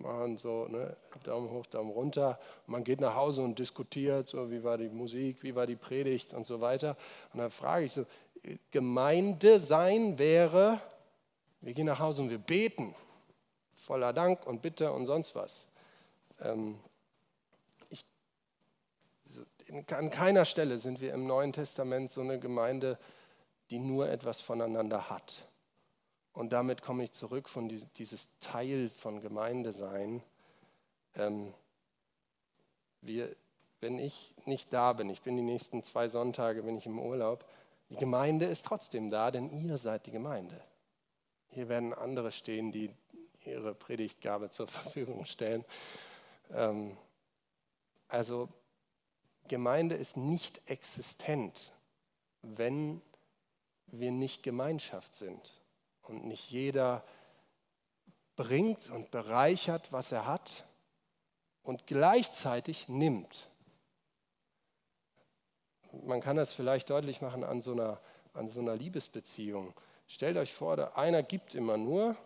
machen 0.00 0.38
so 0.38 0.66
ne, 0.68 0.96
Daumen 1.24 1.50
hoch, 1.50 1.66
Daumen 1.66 1.90
runter. 1.90 2.38
Man 2.66 2.84
geht 2.84 3.00
nach 3.00 3.14
Hause 3.14 3.42
und 3.42 3.58
diskutiert, 3.58 4.28
so 4.28 4.50
wie 4.50 4.62
war 4.62 4.78
die 4.78 4.88
Musik, 4.88 5.42
wie 5.42 5.54
war 5.54 5.66
die 5.66 5.76
Predigt 5.76 6.34
und 6.34 6.46
so 6.46 6.60
weiter. 6.60 6.96
Und 7.32 7.40
dann 7.40 7.50
frage 7.50 7.86
ich 7.86 7.92
so, 7.92 8.06
Gemeinde 8.70 9.58
sein 9.58 10.18
wäre, 10.18 10.80
wir 11.60 11.74
gehen 11.74 11.86
nach 11.86 11.98
Hause 11.98 12.22
und 12.22 12.30
wir 12.30 12.38
beten, 12.38 12.94
voller 13.74 14.12
Dank 14.12 14.46
und 14.46 14.62
Bitte 14.62 14.92
und 14.92 15.06
sonst 15.06 15.34
was. 15.34 15.66
Ähm, 16.40 16.78
ich, 17.90 18.04
an 19.92 20.10
keiner 20.10 20.44
Stelle 20.44 20.78
sind 20.78 21.00
wir 21.00 21.12
im 21.12 21.26
Neuen 21.26 21.52
Testament 21.52 22.12
so 22.12 22.20
eine 22.20 22.38
Gemeinde, 22.38 22.98
die 23.70 23.80
nur 23.80 24.08
etwas 24.08 24.40
voneinander 24.40 25.10
hat. 25.10 25.47
Und 26.38 26.52
damit 26.52 26.82
komme 26.82 27.02
ich 27.02 27.10
zurück 27.10 27.48
von 27.48 27.68
die, 27.68 27.84
dieses 27.96 28.28
Teil 28.38 28.90
von 28.90 29.20
Gemeinde 29.20 29.72
sein. 29.72 30.22
Ähm, 31.16 31.52
wir, 33.00 33.34
wenn 33.80 33.98
ich 33.98 34.36
nicht 34.44 34.72
da 34.72 34.92
bin, 34.92 35.10
ich 35.10 35.22
bin 35.22 35.34
die 35.34 35.42
nächsten 35.42 35.82
zwei 35.82 36.06
Sonntage, 36.06 36.62
bin 36.62 36.78
ich 36.78 36.86
im 36.86 37.00
Urlaub, 37.00 37.44
die 37.88 37.96
Gemeinde 37.96 38.44
ist 38.44 38.64
trotzdem 38.64 39.10
da, 39.10 39.32
denn 39.32 39.50
ihr 39.50 39.78
seid 39.78 40.06
die 40.06 40.12
Gemeinde. 40.12 40.62
Hier 41.48 41.68
werden 41.68 41.92
andere 41.92 42.30
stehen, 42.30 42.70
die 42.70 42.94
ihre 43.44 43.74
Predigtgabe 43.74 44.48
zur 44.48 44.68
Verfügung 44.68 45.24
stellen. 45.24 45.64
Ähm, 46.52 46.96
also 48.06 48.48
Gemeinde 49.48 49.96
ist 49.96 50.16
nicht 50.16 50.62
existent, 50.70 51.72
wenn 52.42 53.02
wir 53.88 54.12
nicht 54.12 54.44
Gemeinschaft 54.44 55.16
sind 55.16 55.57
und 56.08 56.24
nicht 56.24 56.50
jeder 56.50 57.04
bringt 58.36 58.88
und 58.90 59.10
bereichert, 59.10 59.92
was 59.92 60.12
er 60.12 60.26
hat 60.26 60.64
und 61.62 61.86
gleichzeitig 61.86 62.88
nimmt. 62.88 63.50
Man 65.92 66.20
kann 66.20 66.36
das 66.36 66.52
vielleicht 66.52 66.90
deutlich 66.90 67.20
machen 67.20 67.44
an 67.44 67.60
so 67.60 67.72
einer, 67.72 68.00
an 68.34 68.48
so 68.48 68.60
einer 68.60 68.76
Liebesbeziehung. 68.76 69.74
Stellt 70.06 70.36
euch 70.36 70.54
vor, 70.54 70.96
einer 70.96 71.22
gibt 71.22 71.54
immer 71.54 71.76
nur 71.76 72.16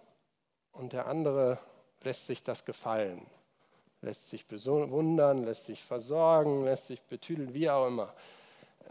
und 0.73 0.92
der 0.92 1.07
andere 1.07 1.59
lässt 2.03 2.27
sich 2.27 2.42
das 2.42 2.64
gefallen, 2.64 3.27
lässt 4.01 4.29
sich 4.29 4.47
bewundern, 4.47 5.45
lässt 5.45 5.64
sich 5.64 5.83
versorgen, 5.83 6.64
lässt 6.64 6.88
sich 6.88 7.01
betüdeln, 7.03 7.55
wie 7.55 7.71
auch 7.71 7.87
immer. 7.87 8.14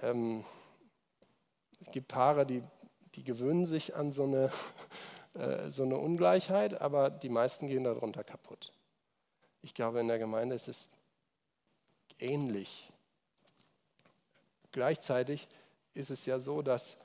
Ähm, 0.01 0.43
es 1.79 1.91
gibt 1.91 2.07
Paare, 2.07 2.45
die 2.45 2.63
die 3.15 3.23
gewöhnen 3.23 3.65
sich 3.65 3.95
an 3.95 4.11
so 4.11 4.23
eine, 4.23 4.51
äh, 5.33 5.69
so 5.69 5.83
eine 5.83 5.97
Ungleichheit, 5.97 6.79
aber 6.79 7.09
die 7.09 7.29
meisten 7.29 7.67
gehen 7.67 7.83
darunter 7.83 8.23
kaputt. 8.23 8.71
Ich 9.61 9.73
glaube, 9.73 9.99
in 9.99 10.07
der 10.07 10.19
Gemeinde 10.19 10.55
ist 10.55 10.67
es 10.67 10.89
ähnlich. 12.19 12.91
Gleichzeitig 14.71 15.47
ist 15.93 16.11
es 16.11 16.25
ja 16.25 16.39
so, 16.39 16.61
dass 16.61 16.97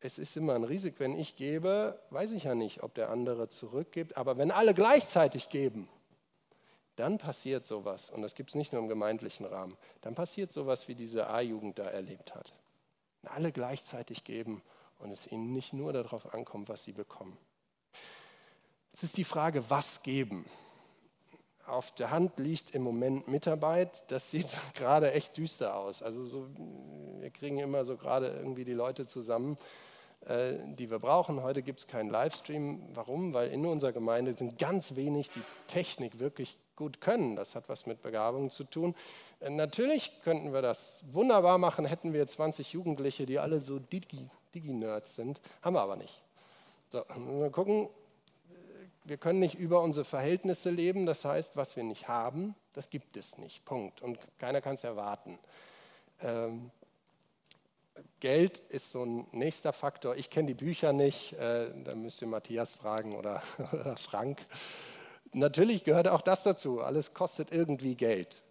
es 0.00 0.18
ist 0.18 0.36
immer 0.36 0.54
ein 0.54 0.64
Risiko, 0.64 1.00
wenn 1.00 1.18
ich 1.18 1.36
gebe, 1.36 2.00
weiß 2.10 2.32
ich 2.32 2.44
ja 2.44 2.54
nicht, 2.54 2.82
ob 2.82 2.94
der 2.94 3.10
andere 3.10 3.48
zurückgibt, 3.48 4.16
aber 4.16 4.38
wenn 4.38 4.52
alle 4.52 4.72
gleichzeitig 4.74 5.48
geben, 5.48 5.88
dann 6.94 7.18
passiert 7.18 7.64
sowas, 7.64 8.10
und 8.10 8.22
das 8.22 8.34
gibt 8.34 8.50
es 8.50 8.54
nicht 8.54 8.72
nur 8.72 8.82
im 8.82 8.88
gemeindlichen 8.88 9.46
Rahmen, 9.46 9.76
dann 10.00 10.14
passiert 10.14 10.52
sowas, 10.52 10.88
wie 10.88 10.94
diese 10.94 11.28
A-Jugend 11.28 11.78
da 11.78 11.84
erlebt 11.84 12.34
hat. 12.34 12.52
Wenn 13.22 13.32
alle 13.32 13.52
gleichzeitig 13.52 14.24
geben 14.24 14.62
und 14.98 15.10
es 15.10 15.26
ihnen 15.26 15.52
nicht 15.52 15.72
nur 15.72 15.92
darauf 15.92 16.34
ankommt, 16.34 16.68
was 16.68 16.84
sie 16.84 16.92
bekommen. 16.92 17.36
Es 18.92 19.02
ist 19.02 19.16
die 19.16 19.24
Frage, 19.24 19.68
was 19.70 20.02
geben. 20.02 20.44
Auf 21.66 21.94
der 21.94 22.10
Hand 22.10 22.38
liegt 22.38 22.74
im 22.74 22.82
Moment 22.82 23.28
Mitarbeit. 23.28 24.04
Das 24.08 24.30
sieht 24.30 24.48
gerade 24.74 25.12
echt 25.12 25.36
düster 25.36 25.76
aus. 25.76 26.02
Also 26.02 26.26
so, 26.26 26.48
wir 27.20 27.30
kriegen 27.30 27.58
immer 27.58 27.84
so 27.84 27.96
gerade 27.96 28.28
irgendwie 28.28 28.64
die 28.64 28.72
Leute 28.72 29.06
zusammen, 29.06 29.56
äh, 30.26 30.54
die 30.74 30.90
wir 30.90 30.98
brauchen. 30.98 31.42
Heute 31.42 31.62
gibt 31.62 31.80
es 31.80 31.86
keinen 31.86 32.10
Livestream. 32.10 32.88
Warum? 32.94 33.34
Weil 33.34 33.50
in 33.50 33.64
unserer 33.66 33.92
Gemeinde 33.92 34.34
sind 34.34 34.58
ganz 34.58 34.96
wenig, 34.96 35.30
die 35.30 35.42
Technik 35.68 36.18
wirklich 36.18 36.58
gut 36.74 37.00
können. 37.00 37.36
Das 37.36 37.54
hat 37.54 37.68
was 37.68 37.86
mit 37.86 38.02
Begabung 38.02 38.50
zu 38.50 38.64
tun. 38.64 38.96
Äh, 39.40 39.50
natürlich 39.50 40.22
könnten 40.22 40.52
wir 40.52 40.62
das 40.62 41.04
wunderbar 41.12 41.58
machen, 41.58 41.84
hätten 41.84 42.12
wir 42.12 42.26
20 42.26 42.72
Jugendliche, 42.72 43.26
die 43.26 43.38
alle 43.38 43.60
so 43.60 43.78
digi 43.78 44.28
Digi-Nerds 44.54 45.14
sind, 45.16 45.40
haben 45.62 45.74
wir 45.74 45.80
aber 45.80 45.96
nicht. 45.96 46.22
So, 46.90 47.04
wir 47.16 47.50
gucken, 47.50 47.88
wir 49.04 49.16
können 49.16 49.38
nicht 49.40 49.54
über 49.54 49.82
unsere 49.82 50.04
Verhältnisse 50.04 50.70
leben, 50.70 51.06
das 51.06 51.24
heißt, 51.24 51.56
was 51.56 51.76
wir 51.76 51.84
nicht 51.84 52.08
haben, 52.08 52.54
das 52.74 52.90
gibt 52.90 53.16
es 53.16 53.38
nicht. 53.38 53.64
Punkt. 53.64 54.02
Und 54.02 54.18
keiner 54.38 54.60
kann 54.60 54.74
es 54.74 54.84
erwarten. 54.84 55.38
Ähm, 56.20 56.70
Geld 58.20 58.58
ist 58.68 58.90
so 58.90 59.04
ein 59.04 59.26
nächster 59.32 59.72
Faktor. 59.72 60.16
Ich 60.16 60.30
kenne 60.30 60.48
die 60.48 60.54
Bücher 60.54 60.92
nicht, 60.92 61.32
äh, 61.34 61.70
da 61.84 61.94
müsst 61.94 62.22
ihr 62.22 62.28
Matthias 62.28 62.72
fragen 62.72 63.16
oder, 63.16 63.42
oder 63.72 63.96
Frank. 63.96 64.44
Natürlich 65.32 65.84
gehört 65.84 66.08
auch 66.08 66.22
das 66.22 66.42
dazu. 66.42 66.80
Alles 66.80 67.14
kostet 67.14 67.52
irgendwie 67.52 67.96
Geld. 67.96 68.42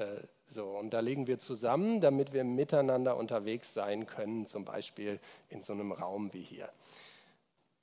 Äh, 0.00 0.22
so, 0.46 0.66
und 0.70 0.90
da 0.90 1.00
legen 1.00 1.28
wir 1.28 1.38
zusammen, 1.38 2.00
damit 2.00 2.32
wir 2.32 2.42
miteinander 2.42 3.16
unterwegs 3.16 3.72
sein 3.72 4.06
können, 4.06 4.46
zum 4.46 4.64
Beispiel 4.64 5.20
in 5.48 5.60
so 5.62 5.72
einem 5.72 5.92
Raum 5.92 6.32
wie 6.32 6.42
hier. 6.42 6.72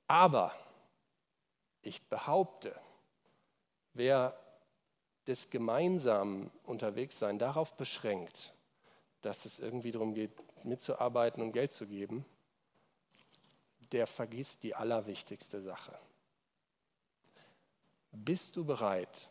Aber 0.06 0.52
ich 1.80 2.02
behaupte, 2.08 2.78
wer 3.94 4.36
das 5.24 5.48
gemeinsam 5.48 6.50
Unterwegssein 6.64 7.38
darauf 7.38 7.74
beschränkt, 7.74 8.52
dass 9.22 9.44
es 9.44 9.60
irgendwie 9.60 9.92
darum 9.92 10.12
geht, 10.12 10.32
mitzuarbeiten 10.64 11.42
und 11.42 11.52
Geld 11.52 11.72
zu 11.72 11.86
geben, 11.86 12.24
der 13.92 14.06
vergisst 14.06 14.62
die 14.62 14.74
allerwichtigste 14.74 15.62
Sache. 15.62 15.98
Bist 18.12 18.56
du 18.56 18.64
bereit, 18.64 19.30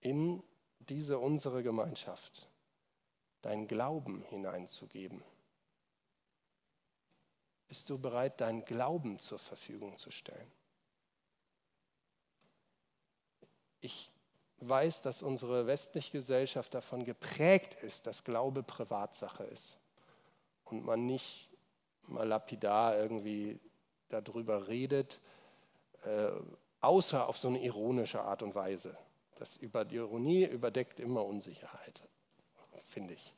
in 0.00 0.42
diese 0.88 1.18
unsere 1.18 1.62
Gemeinschaft 1.62 2.48
dein 3.42 3.68
Glauben 3.68 4.22
hineinzugeben? 4.22 5.22
Bist 7.68 7.90
du 7.90 7.98
bereit, 7.98 8.40
deinen 8.40 8.64
Glauben 8.64 9.18
zur 9.18 9.38
Verfügung 9.38 9.98
zu 9.98 10.10
stellen? 10.10 10.50
Ich 13.80 14.10
weiß, 14.58 15.02
dass 15.02 15.22
unsere 15.22 15.66
westliche 15.66 16.18
Gesellschaft 16.18 16.74
davon 16.74 17.04
geprägt 17.04 17.74
ist, 17.82 18.06
dass 18.06 18.24
Glaube 18.24 18.62
Privatsache 18.62 19.44
ist 19.44 19.78
und 20.64 20.84
man 20.84 21.06
nicht 21.06 21.48
mal 22.02 22.26
lapidar 22.26 22.96
irgendwie 22.96 23.60
darüber 24.08 24.68
redet, 24.68 25.20
äh, 26.04 26.30
außer 26.80 27.28
auf 27.28 27.36
so 27.36 27.48
eine 27.48 27.62
ironische 27.62 28.22
Art 28.22 28.42
und 28.42 28.54
Weise. 28.54 28.96
Das 29.36 29.56
über 29.58 29.84
die 29.84 29.96
Ironie 29.96 30.44
überdeckt 30.44 30.98
immer 30.98 31.24
Unsicherheit, 31.24 32.02
finde 32.84 33.14
ich. 33.14 33.34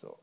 So. 0.00 0.18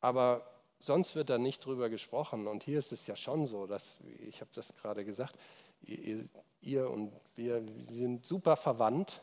Aber 0.00 0.46
sonst 0.78 1.16
wird 1.16 1.30
da 1.30 1.38
nicht 1.38 1.64
drüber 1.64 1.88
gesprochen. 1.88 2.46
Und 2.46 2.62
hier 2.62 2.78
ist 2.78 2.92
es 2.92 3.06
ja 3.06 3.16
schon 3.16 3.46
so, 3.46 3.66
dass, 3.66 3.98
ich 4.26 4.40
habe 4.40 4.50
das 4.54 4.74
gerade 4.76 5.04
gesagt, 5.04 5.36
ihr, 5.80 6.28
ihr 6.60 6.90
und 6.90 7.12
wir 7.34 7.64
sind 7.76 8.26
super 8.26 8.56
verwandt. 8.56 9.22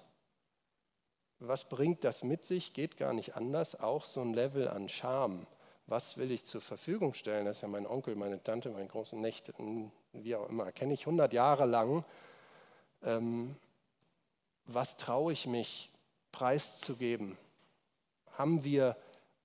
Was 1.40 1.70
bringt 1.70 2.04
das 2.04 2.24
mit 2.24 2.44
sich? 2.44 2.74
Geht 2.74 2.98
gar 2.98 3.14
nicht 3.14 3.36
anders. 3.36 3.80
Auch 3.80 4.06
so 4.06 4.22
ein 4.22 4.34
Level 4.34 4.68
an 4.68 4.90
Scham. 4.90 5.46
Was 5.86 6.18
will 6.18 6.32
ich 6.32 6.44
zur 6.44 6.62
Verfügung 6.62 7.14
stellen? 7.14 7.46
Das 7.46 7.58
ist 7.58 7.62
ja 7.62 7.68
mein 7.68 7.88
Onkel, 7.88 8.16
meine 8.16 8.44
Tante, 8.44 8.70
mein 8.70 8.88
großen 8.88 9.20
Nächte, 9.20 9.54
wie 10.14 10.36
auch 10.36 10.50
immer. 10.50 10.72
Kenne 10.72 10.94
ich 10.94 11.02
100 11.02 11.34
Jahre 11.34 11.66
lang. 11.66 12.04
Ähm, 13.04 13.56
was 14.74 14.98
traue 14.98 15.34
ich 15.34 15.48
mich 15.48 15.92
preiszugeben? 16.32 17.38
Haben 18.34 18.64
wir 18.64 18.96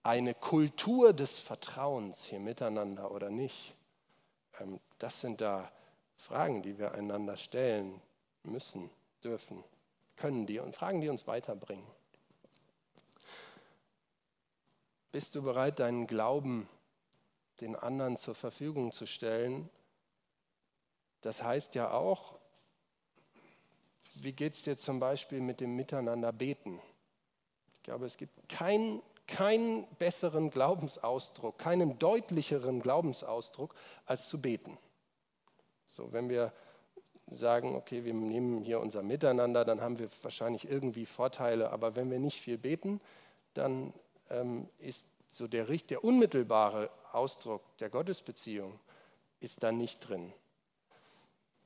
eine 0.02 0.34
Kultur 0.34 1.12
des 1.12 1.38
Vertrauens 1.38 2.24
hier 2.24 2.40
miteinander 2.40 3.10
oder 3.10 3.30
nicht? 3.30 3.74
Ähm, 4.60 4.80
das 4.98 5.20
sind 5.20 5.40
da 5.40 5.70
Fragen, 6.16 6.62
die 6.62 6.78
wir 6.78 6.92
einander 6.92 7.36
stellen 7.36 8.00
müssen, 8.42 8.90
dürfen, 9.22 9.64
können 10.16 10.46
die 10.46 10.58
und 10.58 10.76
Fragen, 10.76 11.00
die 11.00 11.08
uns 11.08 11.26
weiterbringen. 11.26 11.86
Bist 15.10 15.34
du 15.34 15.42
bereit, 15.42 15.78
deinen 15.78 16.06
Glauben 16.06 16.68
den 17.60 17.76
anderen 17.76 18.16
zur 18.16 18.34
Verfügung 18.34 18.92
zu 18.92 19.06
stellen? 19.06 19.70
Das 21.20 21.42
heißt 21.42 21.74
ja 21.74 21.90
auch, 21.90 22.38
wie 24.24 24.32
geht 24.32 24.54
es 24.54 24.62
dir 24.62 24.76
zum 24.76 24.98
Beispiel 25.00 25.40
mit 25.40 25.60
dem 25.60 25.76
Miteinander 25.76 26.32
beten? 26.32 26.80
Ich 27.74 27.82
glaube, 27.82 28.06
es 28.06 28.16
gibt 28.16 28.48
kein 28.48 29.02
keinen 29.26 29.86
besseren 29.98 30.50
Glaubensausdruck, 30.50 31.58
keinen 31.58 31.98
deutlicheren 31.98 32.80
Glaubensausdruck, 32.80 33.74
als 34.06 34.28
zu 34.28 34.40
beten. 34.40 34.76
So, 35.86 36.12
wenn 36.12 36.28
wir 36.28 36.52
sagen, 37.30 37.74
okay, 37.74 38.04
wir 38.04 38.12
nehmen 38.12 38.62
hier 38.62 38.80
unser 38.80 39.02
Miteinander, 39.02 39.64
dann 39.64 39.80
haben 39.80 39.98
wir 39.98 40.08
wahrscheinlich 40.22 40.68
irgendwie 40.68 41.06
Vorteile, 41.06 41.70
aber 41.70 41.96
wenn 41.96 42.10
wir 42.10 42.18
nicht 42.18 42.40
viel 42.40 42.58
beten, 42.58 43.00
dann 43.54 43.94
ähm, 44.30 44.68
ist 44.78 45.06
so 45.30 45.48
der, 45.48 45.64
der 45.64 46.04
unmittelbare 46.04 46.90
Ausdruck 47.12 47.62
der 47.78 47.88
Gottesbeziehung 47.88 48.78
ist 49.40 49.62
da 49.62 49.72
nicht 49.72 50.00
drin. 50.00 50.32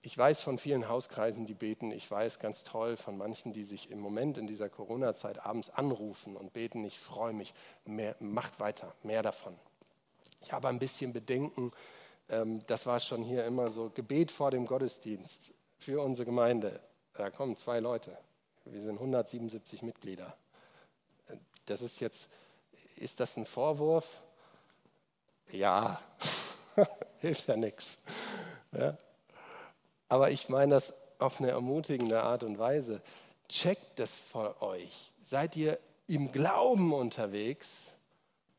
Ich 0.02 0.16
weiß 0.16 0.42
von 0.42 0.58
vielen 0.58 0.88
Hauskreisen, 0.88 1.44
die 1.44 1.54
beten. 1.54 1.90
Ich 1.90 2.08
weiß 2.08 2.38
ganz 2.38 2.62
toll 2.62 2.96
von 2.96 3.16
manchen, 3.16 3.52
die 3.52 3.64
sich 3.64 3.90
im 3.90 3.98
Moment 3.98 4.38
in 4.38 4.46
dieser 4.46 4.68
Corona-Zeit 4.68 5.44
abends 5.44 5.70
anrufen 5.70 6.36
und 6.36 6.52
beten. 6.52 6.84
Ich 6.84 6.98
freue 7.00 7.32
mich. 7.32 7.52
Mehr, 7.84 8.14
macht 8.20 8.60
weiter, 8.60 8.94
mehr 9.02 9.22
davon. 9.22 9.58
Ich 10.40 10.52
habe 10.52 10.68
ein 10.68 10.78
bisschen 10.78 11.12
Bedenken. 11.12 11.72
Ähm, 12.28 12.60
das 12.68 12.86
war 12.86 13.00
schon 13.00 13.22
hier 13.24 13.44
immer 13.44 13.70
so 13.70 13.90
Gebet 13.90 14.30
vor 14.30 14.52
dem 14.52 14.66
Gottesdienst 14.66 15.52
für 15.78 16.00
unsere 16.02 16.26
Gemeinde. 16.26 16.80
Da 17.14 17.30
kommen 17.30 17.56
zwei 17.56 17.80
Leute. 17.80 18.16
Wir 18.64 18.82
sind 18.82 18.94
177 18.94 19.82
Mitglieder. 19.82 20.36
Das 21.66 21.82
ist 21.82 22.00
jetzt, 22.00 22.28
ist 22.96 23.18
das 23.18 23.36
ein 23.36 23.46
Vorwurf? 23.46 24.22
Ja, 25.50 26.00
hilft 27.18 27.48
ja 27.48 27.56
nichts. 27.56 27.98
Ja. 28.72 28.96
Aber 30.08 30.30
ich 30.30 30.48
meine 30.48 30.74
das 30.74 30.94
auf 31.18 31.40
eine 31.40 31.50
ermutigende 31.50 32.22
Art 32.22 32.42
und 32.42 32.58
Weise. 32.58 33.02
Checkt 33.48 33.98
das 33.98 34.18
vor 34.18 34.62
euch. 34.62 35.12
Seid 35.24 35.56
ihr 35.56 35.78
im 36.06 36.32
Glauben 36.32 36.92
unterwegs 36.92 37.92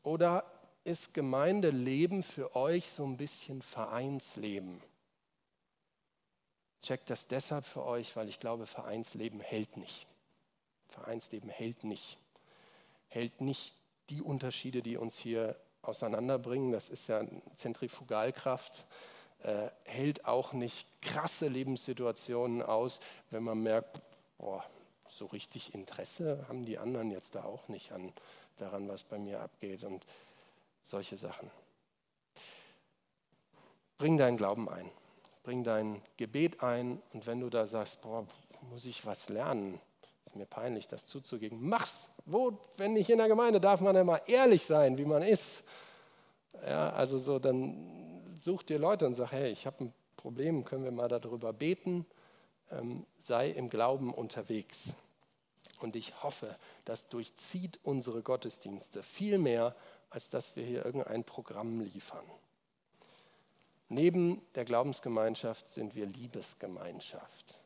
oder 0.02 0.44
ist 0.84 1.14
Gemeindeleben 1.14 2.22
für 2.22 2.54
euch 2.54 2.90
so 2.90 3.04
ein 3.04 3.16
bisschen 3.16 3.62
Vereinsleben? 3.62 4.80
Checkt 6.82 7.10
das 7.10 7.26
deshalb 7.26 7.66
für 7.66 7.84
euch, 7.84 8.16
weil 8.16 8.28
ich 8.28 8.40
glaube, 8.40 8.66
Vereinsleben 8.66 9.40
hält 9.40 9.76
nicht. 9.76 10.06
Vereinsleben 10.88 11.50
hält 11.50 11.84
nicht. 11.84 12.18
Hält 13.08 13.40
nicht 13.40 13.74
die 14.08 14.22
Unterschiede, 14.22 14.82
die 14.82 14.96
uns 14.96 15.16
hier 15.16 15.56
auseinanderbringen. 15.82 16.72
Das 16.72 16.88
ist 16.88 17.08
ja 17.08 17.22
Zentrifugalkraft 17.54 18.86
äh, 19.42 19.68
hält 19.84 20.26
auch 20.26 20.52
nicht 20.52 20.86
krasse 21.00 21.48
Lebenssituationen 21.48 22.62
aus, 22.62 23.00
wenn 23.30 23.42
man 23.42 23.62
merkt, 23.62 24.00
boah, 24.38 24.64
so 25.08 25.26
richtig 25.26 25.74
Interesse 25.74 26.44
haben 26.48 26.64
die 26.64 26.78
anderen 26.78 27.10
jetzt 27.10 27.34
da 27.34 27.44
auch 27.44 27.68
nicht 27.68 27.92
an 27.92 28.12
daran, 28.58 28.88
was 28.88 29.02
bei 29.02 29.18
mir 29.18 29.40
abgeht 29.40 29.84
und 29.84 30.04
solche 30.82 31.16
Sachen. 31.16 31.50
Bring 33.98 34.16
deinen 34.16 34.36
Glauben 34.36 34.68
ein, 34.68 34.90
bring 35.42 35.64
dein 35.64 36.02
Gebet 36.16 36.62
ein 36.62 37.02
und 37.12 37.26
wenn 37.26 37.40
du 37.40 37.50
da 37.50 37.66
sagst, 37.66 38.00
boah, 38.02 38.26
muss 38.70 38.84
ich 38.84 39.04
was 39.06 39.28
lernen, 39.28 39.80
ist 40.26 40.36
mir 40.36 40.46
peinlich, 40.46 40.86
das 40.86 41.06
zuzugeben, 41.06 41.58
mach's. 41.60 42.10
Wo, 42.26 42.58
wenn 42.76 42.92
nicht 42.92 43.10
in 43.10 43.18
der 43.18 43.28
Gemeinde, 43.28 43.60
darf 43.60 43.80
man 43.80 43.96
ja 43.96 44.04
mal 44.04 44.20
ehrlich 44.26 44.64
sein, 44.64 44.98
wie 44.98 45.04
man 45.04 45.22
ist. 45.22 45.64
Ja, 46.66 46.90
also 46.90 47.18
so, 47.18 47.38
dann 47.38 47.99
such 48.40 48.62
dir 48.62 48.78
Leute 48.78 49.06
und 49.06 49.14
sag, 49.14 49.32
hey, 49.32 49.50
ich 49.50 49.66
habe 49.66 49.84
ein 49.84 49.94
Problem, 50.16 50.64
können 50.64 50.84
wir 50.84 50.90
mal 50.90 51.08
darüber 51.08 51.52
beten? 51.52 52.06
Ähm, 52.70 53.06
sei 53.18 53.50
im 53.50 53.70
Glauben 53.70 54.12
unterwegs. 54.12 54.92
Und 55.80 55.96
ich 55.96 56.22
hoffe, 56.22 56.56
das 56.84 57.08
durchzieht 57.08 57.78
unsere 57.82 58.22
Gottesdienste 58.22 59.02
viel 59.02 59.38
mehr, 59.38 59.74
als 60.10 60.28
dass 60.28 60.56
wir 60.56 60.64
hier 60.64 60.84
irgendein 60.84 61.24
Programm 61.24 61.80
liefern. 61.80 62.24
Neben 63.88 64.40
der 64.54 64.64
Glaubensgemeinschaft 64.64 65.68
sind 65.68 65.94
wir 65.94 66.06
Liebesgemeinschaft. 66.06 67.58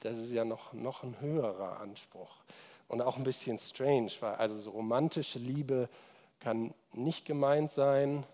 Das 0.00 0.18
ist 0.18 0.32
ja 0.32 0.44
noch, 0.44 0.72
noch 0.72 1.02
ein 1.02 1.18
höherer 1.20 1.80
Anspruch 1.80 2.42
und 2.88 3.00
auch 3.00 3.16
ein 3.16 3.24
bisschen 3.24 3.58
strange, 3.58 4.10
weil 4.20 4.34
also 4.34 4.60
so 4.60 4.70
romantische 4.70 5.38
Liebe 5.38 5.88
kann 6.40 6.74
nicht 6.92 7.24
gemeint 7.24 7.70
sein, 7.70 8.26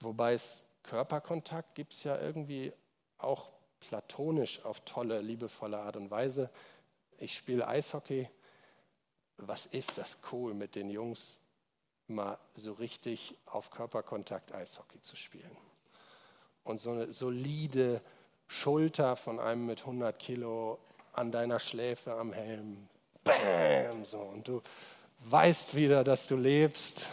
Wobei 0.00 0.34
es 0.34 0.64
Körperkontakt 0.82 1.74
gibt 1.74 1.92
es 1.92 2.04
ja 2.04 2.18
irgendwie 2.20 2.72
auch 3.18 3.50
platonisch 3.80 4.64
auf 4.64 4.80
tolle, 4.80 5.20
liebevolle 5.20 5.78
Art 5.78 5.96
und 5.96 6.10
Weise. 6.10 6.50
Ich 7.18 7.34
spiele 7.34 7.66
Eishockey. 7.66 8.28
Was 9.36 9.66
ist 9.66 9.98
das 9.98 10.18
cool, 10.32 10.54
mit 10.54 10.74
den 10.74 10.90
Jungs 10.90 11.40
mal 12.06 12.38
so 12.54 12.72
richtig 12.72 13.36
auf 13.46 13.70
Körperkontakt 13.70 14.52
Eishockey 14.52 15.00
zu 15.00 15.16
spielen? 15.16 15.56
Und 16.64 16.78
so 16.80 16.90
eine 16.90 17.12
solide 17.12 18.00
Schulter 18.46 19.14
von 19.16 19.38
einem 19.38 19.66
mit 19.66 19.80
100 19.80 20.18
Kilo 20.18 20.78
an 21.12 21.30
deiner 21.30 21.58
Schläfe 21.58 22.14
am 22.14 22.32
Helm. 22.32 22.88
Bam! 23.24 24.04
So. 24.04 24.18
Und 24.18 24.48
du 24.48 24.62
weißt 25.20 25.74
wieder, 25.74 26.04
dass 26.04 26.28
du 26.28 26.36
lebst 26.36 27.08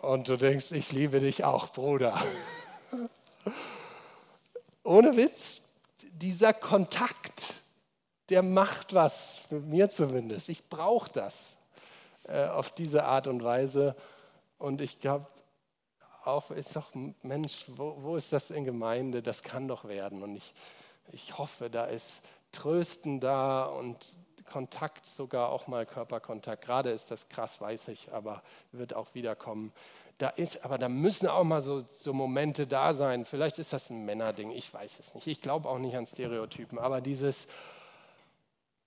und 0.00 0.28
du 0.28 0.36
denkst, 0.36 0.72
ich 0.72 0.92
liebe 0.92 1.20
dich 1.20 1.44
auch, 1.44 1.68
Bruder. 1.68 2.20
Ohne 4.82 5.16
Witz, 5.16 5.62
dieser 6.02 6.52
Kontakt, 6.52 7.54
der 8.28 8.42
macht 8.42 8.94
was, 8.94 9.42
mit 9.50 9.66
mir 9.66 9.90
zumindest. 9.90 10.48
Ich 10.48 10.68
brauche 10.68 11.10
das 11.12 11.56
äh, 12.24 12.46
auf 12.46 12.74
diese 12.74 13.04
Art 13.04 13.26
und 13.26 13.44
Weise. 13.44 13.94
Und 14.58 14.80
ich 14.80 15.00
glaube, 15.00 15.26
auch 16.24 16.50
ist 16.50 16.76
doch, 16.76 16.92
Mensch, 17.22 17.64
wo, 17.68 17.96
wo, 18.00 18.16
ist 18.16 18.32
das 18.32 18.50
in 18.50 18.64
Gemeinde? 18.64 19.22
Das 19.22 19.42
kann 19.42 19.68
doch 19.68 19.84
werden. 19.84 20.22
Und 20.22 20.36
ich, 20.36 20.54
ich 21.12 21.38
hoffe, 21.38 21.70
da 21.70 21.84
ist 21.84 22.20
Trösten 22.52 23.20
da 23.20 23.64
und 23.64 24.18
Kontakt, 24.50 25.06
sogar 25.06 25.50
auch 25.50 25.66
mal 25.66 25.86
Körperkontakt. 25.86 26.64
Gerade 26.64 26.90
ist 26.90 27.10
das 27.10 27.28
krass, 27.28 27.60
weiß 27.60 27.88
ich, 27.88 28.12
aber 28.12 28.42
wird 28.72 28.94
auch 28.94 29.14
wiederkommen. 29.14 29.72
Da 30.18 30.28
ist, 30.28 30.64
aber 30.64 30.76
da 30.76 30.88
müssen 30.88 31.28
auch 31.28 31.44
mal 31.44 31.62
so, 31.62 31.82
so 31.94 32.12
Momente 32.12 32.66
da 32.66 32.92
sein. 32.92 33.24
Vielleicht 33.24 33.58
ist 33.58 33.72
das 33.72 33.88
ein 33.88 34.04
Männerding, 34.04 34.50
ich 34.50 34.72
weiß 34.72 34.98
es 34.98 35.14
nicht. 35.14 35.26
Ich 35.26 35.40
glaube 35.40 35.68
auch 35.68 35.78
nicht 35.78 35.96
an 35.96 36.06
Stereotypen, 36.06 36.78
aber 36.78 37.00
dieses 37.00 37.46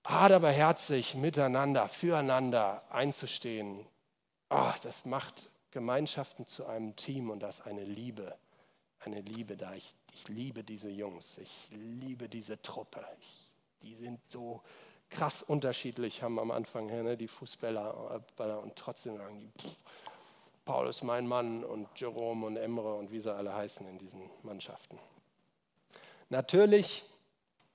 hart 0.04 0.32
aber 0.32 0.52
herzlich 0.52 1.15
miteinander, 1.15 1.88
füreinander 1.88 2.84
einzustehen, 2.91 3.86
oh, 4.49 4.73
das 4.84 5.06
macht 5.06 5.49
Gemeinschaften 5.71 6.45
zu 6.45 6.65
einem 6.65 6.95
Team 6.95 7.30
und 7.30 7.39
das 7.39 7.62
eine 7.62 7.84
Liebe. 7.84 8.36
Eine 8.99 9.21
Liebe 9.21 9.56
da. 9.56 9.73
Ich, 9.73 9.93
ich 10.13 10.28
liebe 10.28 10.63
diese 10.63 10.89
Jungs, 10.89 11.38
ich 11.38 11.67
liebe 11.71 12.30
diese 12.30 12.62
Truppe. 12.62 13.04
Ich, 13.19 13.52
die 13.82 13.95
sind 13.95 14.19
so, 14.30 14.62
krass 15.13 15.43
unterschiedlich 15.43 16.23
haben 16.23 16.39
am 16.39 16.52
Anfang 16.52 16.89
her, 16.89 17.04
ne, 17.04 17.17
die 17.17 17.28
Fußballer 17.28 18.23
äh, 18.38 18.43
und 18.43 18.76
trotzdem 18.76 19.17
sagen 19.17 19.39
die, 19.39 19.49
pff, 19.62 20.88
ist 20.89 21.04
mein 21.04 21.28
Mann 21.28 21.63
und 21.63 21.88
Jerome 21.95 22.45
und 22.47 22.58
Emre 22.58 22.95
und 22.95 23.12
wie 23.12 23.19
sie 23.19 23.34
alle 23.34 23.54
heißen 23.54 23.88
in 23.88 23.99
diesen 23.99 24.30
Mannschaften. 24.41 24.97
Natürlich 26.30 27.04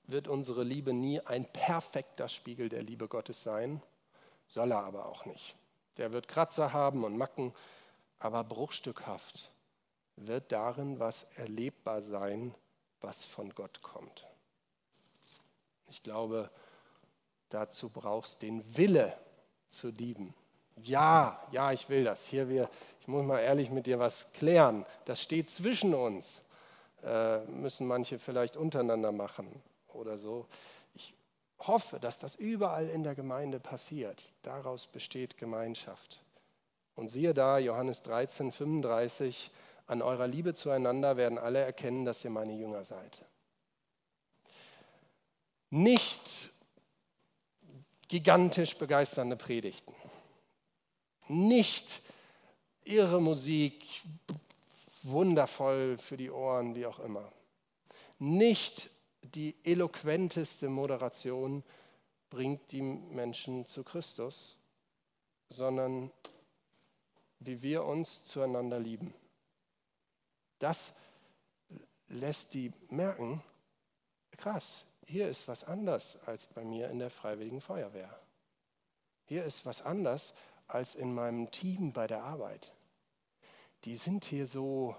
wird 0.07 0.27
unsere 0.27 0.63
Liebe 0.63 0.93
nie 0.93 1.21
ein 1.21 1.45
perfekter 1.45 2.27
Spiegel 2.27 2.67
der 2.67 2.83
Liebe 2.83 3.07
Gottes 3.07 3.43
sein, 3.43 3.81
soll 4.47 4.71
er 4.71 4.83
aber 4.83 5.05
auch 5.05 5.25
nicht. 5.25 5.55
Der 5.97 6.11
wird 6.11 6.27
Kratzer 6.27 6.73
haben 6.73 7.03
und 7.03 7.17
Macken, 7.17 7.53
aber 8.17 8.43
bruchstückhaft 8.43 9.51
wird 10.15 10.51
darin 10.51 10.99
was 10.99 11.25
erlebbar 11.35 12.01
sein, 12.01 12.53
was 13.01 13.23
von 13.23 13.53
Gott 13.55 13.81
kommt. 13.81 14.25
Ich 15.87 16.03
glaube, 16.03 16.49
Dazu 17.49 17.89
brauchst 17.89 18.41
den 18.41 18.63
Wille 18.77 19.17
zu 19.69 19.89
lieben. 19.89 20.33
Ja, 20.83 21.41
ja, 21.51 21.71
ich 21.71 21.89
will 21.89 22.03
das. 22.03 22.25
Hier 22.25 22.47
wir, 22.47 22.69
ich 23.01 23.07
muss 23.07 23.25
mal 23.25 23.39
ehrlich 23.39 23.69
mit 23.69 23.85
dir 23.85 23.99
was 23.99 24.31
klären. 24.33 24.85
Das 25.05 25.21
steht 25.21 25.49
zwischen 25.49 25.93
uns. 25.93 26.41
Äh, 27.03 27.39
müssen 27.45 27.87
manche 27.87 28.19
vielleicht 28.19 28.57
untereinander 28.57 29.11
machen 29.11 29.47
oder 29.93 30.17
so. 30.17 30.47
Ich 30.93 31.13
hoffe, 31.59 31.99
dass 31.99 32.19
das 32.19 32.35
überall 32.35 32.89
in 32.89 33.03
der 33.03 33.15
Gemeinde 33.15 33.59
passiert. 33.59 34.23
Daraus 34.43 34.87
besteht 34.87 35.37
Gemeinschaft. 35.37 36.21
Und 36.95 37.07
siehe 37.07 37.33
da, 37.33 37.57
Johannes 37.57 38.01
13, 38.03 38.51
35, 38.51 39.51
an 39.87 40.01
eurer 40.01 40.27
Liebe 40.27 40.53
zueinander 40.53 41.17
werden 41.17 41.37
alle 41.37 41.59
erkennen, 41.59 42.05
dass 42.05 42.23
ihr 42.23 42.29
meine 42.29 42.53
Jünger 42.53 42.83
seid. 42.83 43.25
Nicht 45.69 46.48
gigantisch 48.09 48.77
begeisternde 48.77 49.37
Predigten. 49.37 49.93
Nicht 51.27 52.01
irre 52.83 53.21
Musik, 53.21 53.85
wundervoll 55.03 55.97
für 55.97 56.17
die 56.17 56.31
Ohren, 56.31 56.75
wie 56.75 56.85
auch 56.85 56.99
immer. 56.99 57.31
Nicht 58.17 58.89
die 59.21 59.55
eloquenteste 59.63 60.69
Moderation 60.69 61.63
bringt 62.29 62.71
die 62.71 62.81
Menschen 62.81 63.65
zu 63.65 63.83
Christus, 63.83 64.57
sondern 65.49 66.11
wie 67.39 67.61
wir 67.61 67.85
uns 67.85 68.23
zueinander 68.23 68.79
lieben. 68.79 69.13
Das 70.57 70.91
lässt 72.07 72.53
die 72.53 72.73
merken, 72.89 73.41
krass, 74.31 74.85
hier 75.09 75.27
ist 75.27 75.47
was 75.47 75.63
anders 75.63 76.17
als 76.27 76.45
bei 76.45 76.63
mir 76.63 76.89
in 76.89 76.99
der 76.99 77.09
Freiwilligen 77.09 77.61
Feuerwehr. 77.61 78.15
Hier 79.25 79.43
ist 79.43 79.65
was 79.65 79.81
anders 79.81 80.33
als 80.67 80.93
in 80.93 81.15
meinem 81.15 81.49
Team 81.49 81.93
bei 81.93 82.05
der 82.05 82.23
Arbeit. 82.23 82.71
Die 83.85 83.95
sind 83.95 84.23
hier 84.23 84.45
so, 84.45 84.95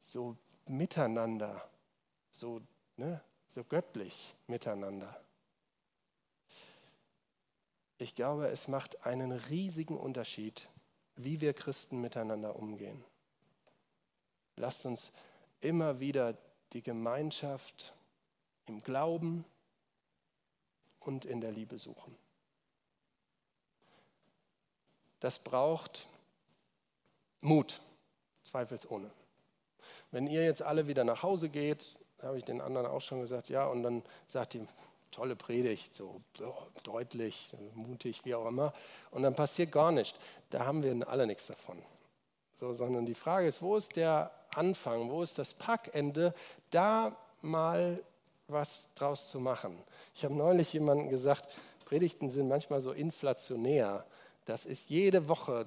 so 0.00 0.36
miteinander, 0.66 1.66
so, 2.32 2.60
ne, 2.96 3.22
so 3.48 3.64
göttlich 3.64 4.34
miteinander. 4.48 5.18
Ich 7.96 8.14
glaube, 8.14 8.48
es 8.48 8.68
macht 8.68 9.06
einen 9.06 9.32
riesigen 9.32 9.96
Unterschied, 9.96 10.68
wie 11.16 11.40
wir 11.40 11.54
Christen 11.54 12.02
miteinander 12.02 12.56
umgehen. 12.56 13.02
Lasst 14.56 14.84
uns 14.84 15.10
immer 15.60 16.00
wieder 16.00 16.36
die 16.74 16.82
Gemeinschaft 16.82 17.94
im 18.66 18.82
Glauben 18.82 19.44
und 21.00 21.24
in 21.24 21.40
der 21.40 21.52
Liebe 21.52 21.78
suchen. 21.78 22.16
Das 25.20 25.38
braucht 25.38 26.06
Mut, 27.40 27.80
zweifelsohne. 28.42 29.10
Wenn 30.10 30.26
ihr 30.26 30.44
jetzt 30.44 30.62
alle 30.62 30.86
wieder 30.86 31.04
nach 31.04 31.22
Hause 31.22 31.48
geht, 31.48 31.96
habe 32.22 32.38
ich 32.38 32.44
den 32.44 32.60
anderen 32.60 32.86
auch 32.86 33.00
schon 33.00 33.20
gesagt, 33.20 33.48
ja, 33.48 33.66
und 33.66 33.82
dann 33.82 34.02
sagt 34.28 34.54
die 34.54 34.66
tolle 35.10 35.36
Predigt, 35.36 35.94
so, 35.94 36.20
so 36.36 36.54
deutlich, 36.82 37.54
mutig, 37.74 38.24
wie 38.24 38.34
auch 38.34 38.46
immer, 38.46 38.72
und 39.10 39.22
dann 39.22 39.34
passiert 39.34 39.72
gar 39.72 39.92
nichts. 39.92 40.18
Da 40.50 40.66
haben 40.66 40.82
wir 40.82 41.08
alle 41.08 41.26
nichts 41.26 41.46
davon. 41.46 41.82
So, 42.60 42.72
sondern 42.72 43.06
die 43.06 43.14
Frage 43.14 43.46
ist, 43.46 43.62
wo 43.62 43.76
ist 43.76 43.96
der 43.96 44.30
Anfang, 44.54 45.10
wo 45.10 45.22
ist 45.22 45.38
das 45.38 45.54
Packende, 45.54 46.34
da 46.70 47.16
mal 47.42 48.02
was 48.48 48.88
draus 48.94 49.30
zu 49.30 49.40
machen. 49.40 49.78
Ich 50.14 50.24
habe 50.24 50.34
neulich 50.34 50.72
jemandem 50.72 51.08
gesagt, 51.08 51.48
Predigten 51.84 52.30
sind 52.30 52.48
manchmal 52.48 52.80
so 52.80 52.92
inflationär. 52.92 54.04
Das 54.44 54.66
ist 54.66 54.90
jede 54.90 55.28
Woche, 55.28 55.66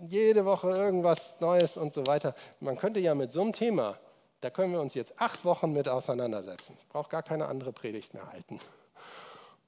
jede 0.00 0.44
Woche 0.44 0.70
irgendwas 0.70 1.40
Neues 1.40 1.76
und 1.76 1.92
so 1.92 2.06
weiter. 2.06 2.34
Man 2.60 2.76
könnte 2.76 3.00
ja 3.00 3.14
mit 3.14 3.32
so 3.32 3.42
einem 3.42 3.52
Thema, 3.52 3.98
da 4.40 4.50
können 4.50 4.72
wir 4.72 4.80
uns 4.80 4.94
jetzt 4.94 5.18
acht 5.20 5.44
Wochen 5.44 5.72
mit 5.72 5.88
auseinandersetzen. 5.88 6.76
Ich 6.78 6.88
brauche 6.88 7.10
gar 7.10 7.22
keine 7.22 7.46
andere 7.46 7.72
Predigt 7.72 8.14
mehr 8.14 8.30
halten. 8.30 8.60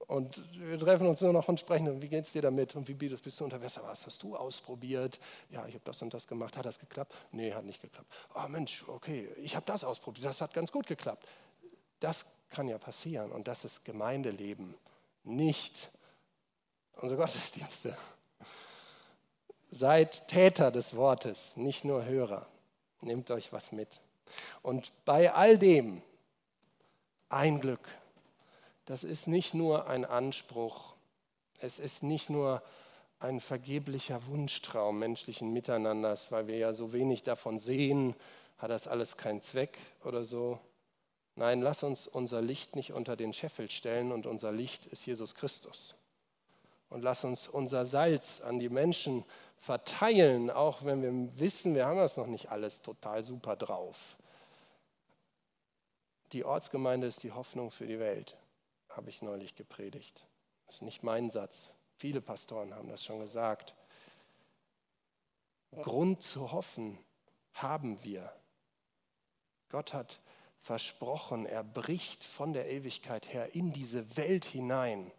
Und 0.06 0.44
wir 0.58 0.78
treffen 0.78 1.06
uns 1.06 1.20
nur 1.22 1.32
noch 1.32 1.48
und 1.48 1.60
sprechen, 1.60 2.02
wie 2.02 2.08
geht 2.08 2.26
es 2.26 2.32
dir 2.32 2.42
damit 2.42 2.76
und 2.76 2.88
wie 2.88 2.94
bist 2.94 3.40
du 3.40 3.44
unter 3.44 3.62
Wasser? 3.62 3.82
Was 3.84 4.04
hast 4.04 4.22
du 4.22 4.36
ausprobiert? 4.36 5.18
Ja, 5.50 5.66
ich 5.66 5.74
habe 5.74 5.84
das 5.84 6.02
und 6.02 6.12
das 6.12 6.26
gemacht. 6.26 6.56
Hat 6.56 6.66
das 6.66 6.78
geklappt? 6.78 7.14
Nee, 7.32 7.54
hat 7.54 7.64
nicht 7.64 7.80
geklappt. 7.80 8.06
Oh 8.34 8.46
Mensch, 8.48 8.84
okay, 8.86 9.30
ich 9.36 9.56
habe 9.56 9.64
das 9.64 9.82
ausprobiert. 9.82 10.26
Das 10.26 10.42
hat 10.42 10.52
ganz 10.52 10.70
gut 10.70 10.86
geklappt. 10.86 11.26
Das 12.00 12.26
kann 12.50 12.68
ja 12.68 12.78
passieren 12.78 13.32
und 13.32 13.48
das 13.48 13.64
ist 13.64 13.84
Gemeindeleben, 13.84 14.74
nicht 15.24 15.90
unsere 16.96 17.20
Gottesdienste. 17.20 17.96
Seid 19.70 20.28
Täter 20.28 20.70
des 20.70 20.94
Wortes, 20.94 21.56
nicht 21.56 21.84
nur 21.84 22.04
Hörer. 22.04 22.46
Nehmt 23.00 23.30
euch 23.30 23.52
was 23.52 23.72
mit. 23.72 24.00
Und 24.62 24.92
bei 25.04 25.32
all 25.32 25.58
dem 25.58 26.00
ein 27.28 27.60
Glück 27.60 27.88
das 28.86 29.02
ist 29.02 29.26
nicht 29.28 29.54
nur 29.54 29.88
ein 29.88 30.04
Anspruch, 30.04 30.94
es 31.58 31.78
ist 31.78 32.02
nicht 32.02 32.28
nur 32.28 32.62
ein 33.18 33.40
vergeblicher 33.40 34.26
Wunschtraum 34.26 34.98
menschlichen 34.98 35.52
Miteinanders, 35.52 36.30
weil 36.30 36.46
wir 36.48 36.58
ja 36.58 36.74
so 36.74 36.92
wenig 36.92 37.22
davon 37.22 37.58
sehen, 37.58 38.14
hat 38.58 38.70
das 38.70 38.86
alles 38.86 39.16
keinen 39.16 39.40
Zweck 39.40 39.78
oder 40.04 40.24
so. 40.24 40.58
Nein, 41.36 41.62
lass 41.62 41.82
uns 41.82 42.06
unser 42.06 42.40
Licht 42.40 42.76
nicht 42.76 42.92
unter 42.92 43.16
den 43.16 43.32
Scheffel 43.32 43.68
stellen 43.68 44.12
und 44.12 44.26
unser 44.26 44.52
Licht 44.52 44.86
ist 44.86 45.04
Jesus 45.04 45.34
Christus. 45.34 45.96
Und 46.88 47.02
lass 47.02 47.24
uns 47.24 47.48
unser 47.48 47.86
Salz 47.86 48.40
an 48.40 48.60
die 48.60 48.68
Menschen 48.68 49.24
verteilen, 49.58 50.50
auch 50.50 50.84
wenn 50.84 51.02
wir 51.02 51.40
wissen, 51.40 51.74
wir 51.74 51.86
haben 51.86 51.98
das 51.98 52.16
noch 52.16 52.26
nicht 52.26 52.50
alles 52.50 52.82
total 52.82 53.24
super 53.24 53.56
drauf. 53.56 54.16
Die 56.32 56.44
Ortsgemeinde 56.44 57.06
ist 57.06 57.22
die 57.22 57.32
Hoffnung 57.32 57.70
für 57.70 57.86
die 57.86 57.98
Welt 57.98 58.36
habe 58.96 59.10
ich 59.10 59.22
neulich 59.22 59.54
gepredigt. 59.54 60.24
Das 60.66 60.76
ist 60.76 60.82
nicht 60.82 61.02
mein 61.02 61.30
Satz. 61.30 61.74
Viele 61.96 62.20
Pastoren 62.20 62.74
haben 62.74 62.88
das 62.88 63.04
schon 63.04 63.20
gesagt. 63.20 63.74
Grund 65.82 66.22
zu 66.22 66.52
hoffen 66.52 66.98
haben 67.52 68.02
wir. 68.04 68.32
Gott 69.68 69.92
hat 69.92 70.20
versprochen, 70.64 71.46
er 71.46 71.62
bricht 71.62 72.24
von 72.24 72.52
der 72.52 72.70
Ewigkeit 72.70 73.32
her 73.32 73.54
in 73.54 73.72
diese 73.72 74.16
Welt 74.16 74.44
hinein. 74.44 75.12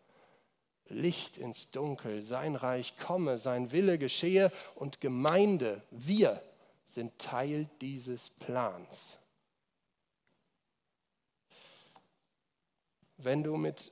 Licht 0.87 1.37
ins 1.37 1.71
Dunkel, 1.71 2.21
sein 2.21 2.55
Reich 2.55 2.97
komme, 2.97 3.37
sein 3.37 3.71
Wille 3.71 3.97
geschehe 3.97 4.51
und 4.75 5.01
Gemeinde, 5.01 5.81
wir 5.89 6.41
sind 6.83 7.17
Teil 7.17 7.69
dieses 7.79 8.29
Plans. 8.29 9.17
wenn 13.17 13.43
du 13.43 13.57
mit 13.57 13.91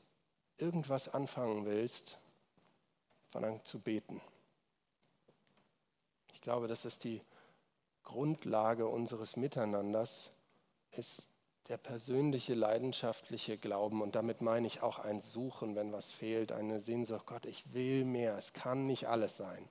irgendwas 0.57 1.09
anfangen 1.09 1.65
willst, 1.65 2.19
fang 3.29 3.45
an 3.45 3.65
zu 3.65 3.79
beten. 3.79 4.21
Ich 6.33 6.41
glaube, 6.41 6.67
das 6.67 6.85
ist 6.85 7.03
die 7.03 7.21
Grundlage 8.03 8.87
unseres 8.87 9.35
Miteinanders, 9.35 10.31
ist 10.91 11.25
der 11.69 11.77
persönliche, 11.77 12.53
leidenschaftliche 12.53 13.57
Glauben. 13.57 14.01
Und 14.01 14.15
damit 14.15 14.41
meine 14.41 14.67
ich 14.67 14.81
auch 14.81 14.99
ein 14.99 15.21
Suchen, 15.21 15.75
wenn 15.75 15.93
was 15.93 16.11
fehlt, 16.11 16.51
eine 16.51 16.79
Sehnsucht, 16.79 17.25
Gott, 17.25 17.45
ich 17.45 17.73
will 17.73 18.03
mehr, 18.05 18.37
es 18.37 18.53
kann 18.53 18.85
nicht 18.85 19.07
alles 19.07 19.37
sein. 19.37 19.69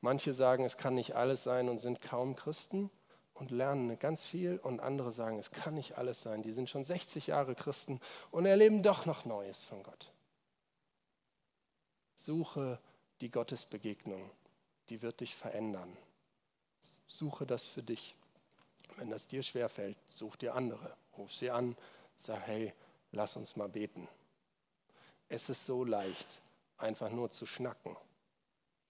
Manche 0.00 0.34
sagen, 0.34 0.64
es 0.64 0.76
kann 0.76 0.94
nicht 0.94 1.16
alles 1.16 1.42
sein 1.42 1.68
und 1.68 1.78
sind 1.78 2.00
kaum 2.00 2.36
Christen 2.36 2.90
und 3.34 3.50
lernen 3.50 3.98
ganz 3.98 4.24
viel 4.24 4.58
und 4.58 4.80
andere 4.80 5.10
sagen, 5.10 5.38
es 5.38 5.50
kann 5.50 5.74
nicht 5.74 5.98
alles 5.98 6.22
sein. 6.22 6.42
Die 6.42 6.52
sind 6.52 6.70
schon 6.70 6.84
60 6.84 7.26
Jahre 7.26 7.54
Christen 7.54 8.00
und 8.30 8.46
erleben 8.46 8.82
doch 8.82 9.04
noch 9.04 9.24
Neues 9.24 9.62
von 9.62 9.82
Gott. 9.82 10.12
Suche 12.14 12.78
die 13.20 13.30
Gottesbegegnung, 13.30 14.30
die 14.88 15.02
wird 15.02 15.20
dich 15.20 15.34
verändern. 15.34 15.96
Suche 17.06 17.46
das 17.46 17.66
für 17.66 17.82
dich. 17.82 18.14
Wenn 18.96 19.10
das 19.10 19.26
dir 19.26 19.42
schwerfällt, 19.42 19.96
such 20.08 20.36
dir 20.36 20.54
andere. 20.54 20.96
Ruf 21.16 21.32
sie 21.32 21.50
an, 21.50 21.76
sag, 22.16 22.40
hey, 22.46 22.72
lass 23.12 23.36
uns 23.36 23.56
mal 23.56 23.68
beten. 23.68 24.08
Es 25.28 25.48
ist 25.48 25.66
so 25.66 25.84
leicht, 25.84 26.42
einfach 26.78 27.10
nur 27.10 27.30
zu 27.30 27.46
schnacken, 27.46 27.96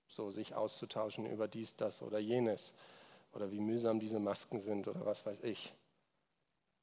so 0.09 0.31
sich 0.31 0.55
auszutauschen 0.55 1.27
über 1.27 1.49
dies, 1.49 1.77
das 1.77 2.03
oder 2.03 2.19
jenes 2.19 2.73
oder 3.33 3.51
wie 3.51 3.61
mühsam 3.61 4.01
diese 4.01 4.19
Masken 4.19 4.61
sind 4.61 4.89
oder 4.89 5.05
was 5.05 5.25
weiß 5.25 5.43
ich. 5.43 5.75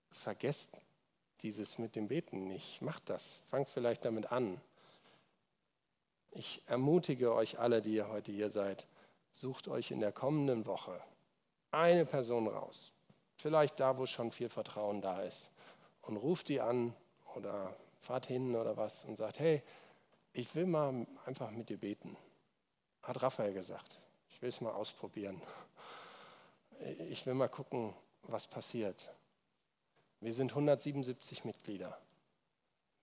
Vergesst 0.09 0.69
dieses 1.41 1.77
mit 1.77 1.95
dem 1.95 2.07
Beten 2.07 2.47
nicht. 2.47 2.81
Macht 2.81 3.09
das. 3.09 3.41
Fangt 3.49 3.69
vielleicht 3.69 4.05
damit 4.05 4.31
an. 4.31 4.61
Ich 6.31 6.63
ermutige 6.65 7.33
euch 7.33 7.59
alle, 7.59 7.81
die 7.81 7.93
ihr 7.93 8.07
heute 8.07 8.31
hier 8.31 8.49
seid, 8.49 8.87
sucht 9.31 9.67
euch 9.67 9.91
in 9.91 9.99
der 9.99 10.11
kommenden 10.11 10.65
Woche 10.65 10.99
eine 11.71 12.05
Person 12.05 12.47
raus. 12.47 12.92
Vielleicht 13.43 13.79
da, 13.79 13.97
wo 13.97 14.07
schon 14.07 14.31
viel 14.31 14.49
Vertrauen 14.49 15.01
da 15.01 15.21
ist. 15.21 15.51
Und 16.01 16.17
ruft 16.17 16.49
die 16.49 16.59
an 16.59 16.95
oder 17.35 17.75
fahrt 17.99 18.25
hin 18.25 18.55
oder 18.55 18.75
was 18.75 19.05
und 19.05 19.15
sagt, 19.15 19.39
hey, 19.39 19.61
ich 20.33 20.53
will 20.55 20.65
mal 20.65 21.05
einfach 21.25 21.51
mit 21.51 21.69
dir 21.69 21.77
beten. 21.77 22.17
Hat 23.03 23.21
Raphael 23.21 23.53
gesagt. 23.53 23.99
Ich 24.31 24.41
will 24.41 24.49
es 24.49 24.59
mal 24.59 24.71
ausprobieren 24.71 25.39
ich 27.09 27.25
will 27.25 27.33
mal 27.33 27.49
gucken, 27.49 27.93
was 28.23 28.47
passiert. 28.47 29.13
Wir 30.19 30.33
sind 30.33 30.51
177 30.51 31.45
Mitglieder. 31.45 31.97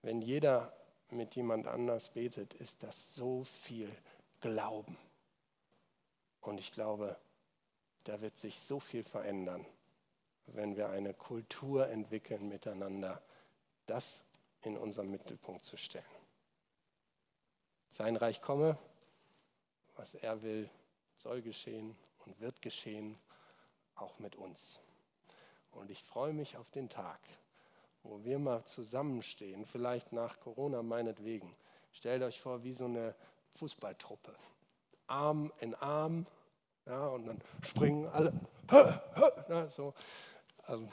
Wenn 0.01 0.21
jeder 0.21 0.73
mit 1.09 1.35
jemand 1.35 1.67
anders 1.67 2.09
betet, 2.09 2.53
ist 2.55 2.81
das 2.83 3.15
so 3.15 3.43
viel 3.43 3.91
Glauben. 4.39 4.97
Und 6.41 6.59
ich 6.59 6.71
glaube, 6.71 7.17
da 8.03 8.21
wird 8.21 8.35
sich 8.37 8.59
so 8.59 8.79
viel 8.79 9.03
verändern, 9.03 9.65
wenn 10.47 10.75
wir 10.75 10.89
eine 10.89 11.13
Kultur 11.13 11.87
entwickeln 11.87 12.47
miteinander, 12.47 13.21
das 13.85 14.23
in 14.63 14.77
unserem 14.77 15.11
Mittelpunkt 15.11 15.63
zu 15.63 15.77
stellen. 15.77 16.05
Sein 17.89 18.15
Reich 18.15 18.41
komme, 18.41 18.77
was 19.95 20.15
er 20.15 20.41
will, 20.41 20.69
soll 21.17 21.41
geschehen 21.41 21.95
und 22.25 22.39
wird 22.39 22.61
geschehen 22.61 23.17
auch 23.95 24.17
mit 24.19 24.35
uns. 24.35 24.79
Und 25.71 25.89
ich 25.89 26.03
freue 26.03 26.33
mich 26.33 26.57
auf 26.57 26.69
den 26.71 26.89
Tag, 26.89 27.19
wo 28.03 28.23
wir 28.23 28.39
mal 28.39 28.63
zusammenstehen, 28.65 29.65
vielleicht 29.65 30.11
nach 30.11 30.39
Corona 30.39 30.81
meinetwegen. 30.83 31.55
Stellt 31.91 32.23
euch 32.23 32.39
vor, 32.39 32.63
wie 32.63 32.73
so 32.73 32.85
eine 32.85 33.15
Fußballtruppe. 33.55 34.33
Arm 35.07 35.51
in 35.59 35.75
Arm. 35.75 36.25
Ja, 36.85 37.07
und 37.07 37.25
dann 37.25 37.41
springen 37.63 38.07
alle. 38.07 38.33
Ja, 39.49 39.67
so. 39.67 39.93
Also, 40.71 40.87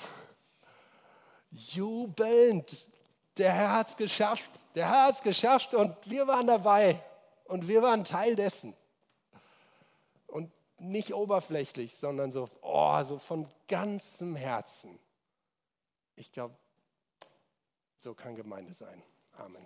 jubelnd. 1.52 2.90
Der 3.36 3.52
Herr 3.52 3.72
hat 3.74 3.90
es 3.90 3.96
geschafft. 3.96 4.50
Der 4.74 4.88
Herr 4.90 5.04
hat 5.04 5.14
es 5.14 5.22
geschafft 5.22 5.72
und 5.72 5.94
wir 6.10 6.26
waren 6.26 6.48
dabei. 6.48 7.00
Und 7.44 7.68
wir 7.68 7.80
waren 7.80 8.02
Teil 8.02 8.34
dessen. 8.34 8.74
Und 10.26 10.50
nicht 10.78 11.14
oberflächlich, 11.14 11.96
sondern 11.96 12.32
so, 12.32 12.48
oh, 12.60 13.00
so 13.04 13.20
von 13.20 13.48
ganzem 13.68 14.34
Herzen. 14.34 14.98
Ich 16.16 16.32
glaube, 16.32 16.56
so 17.98 18.14
kann 18.14 18.34
Gemeinde 18.34 18.74
sein. 18.74 19.00
Amen. 19.36 19.64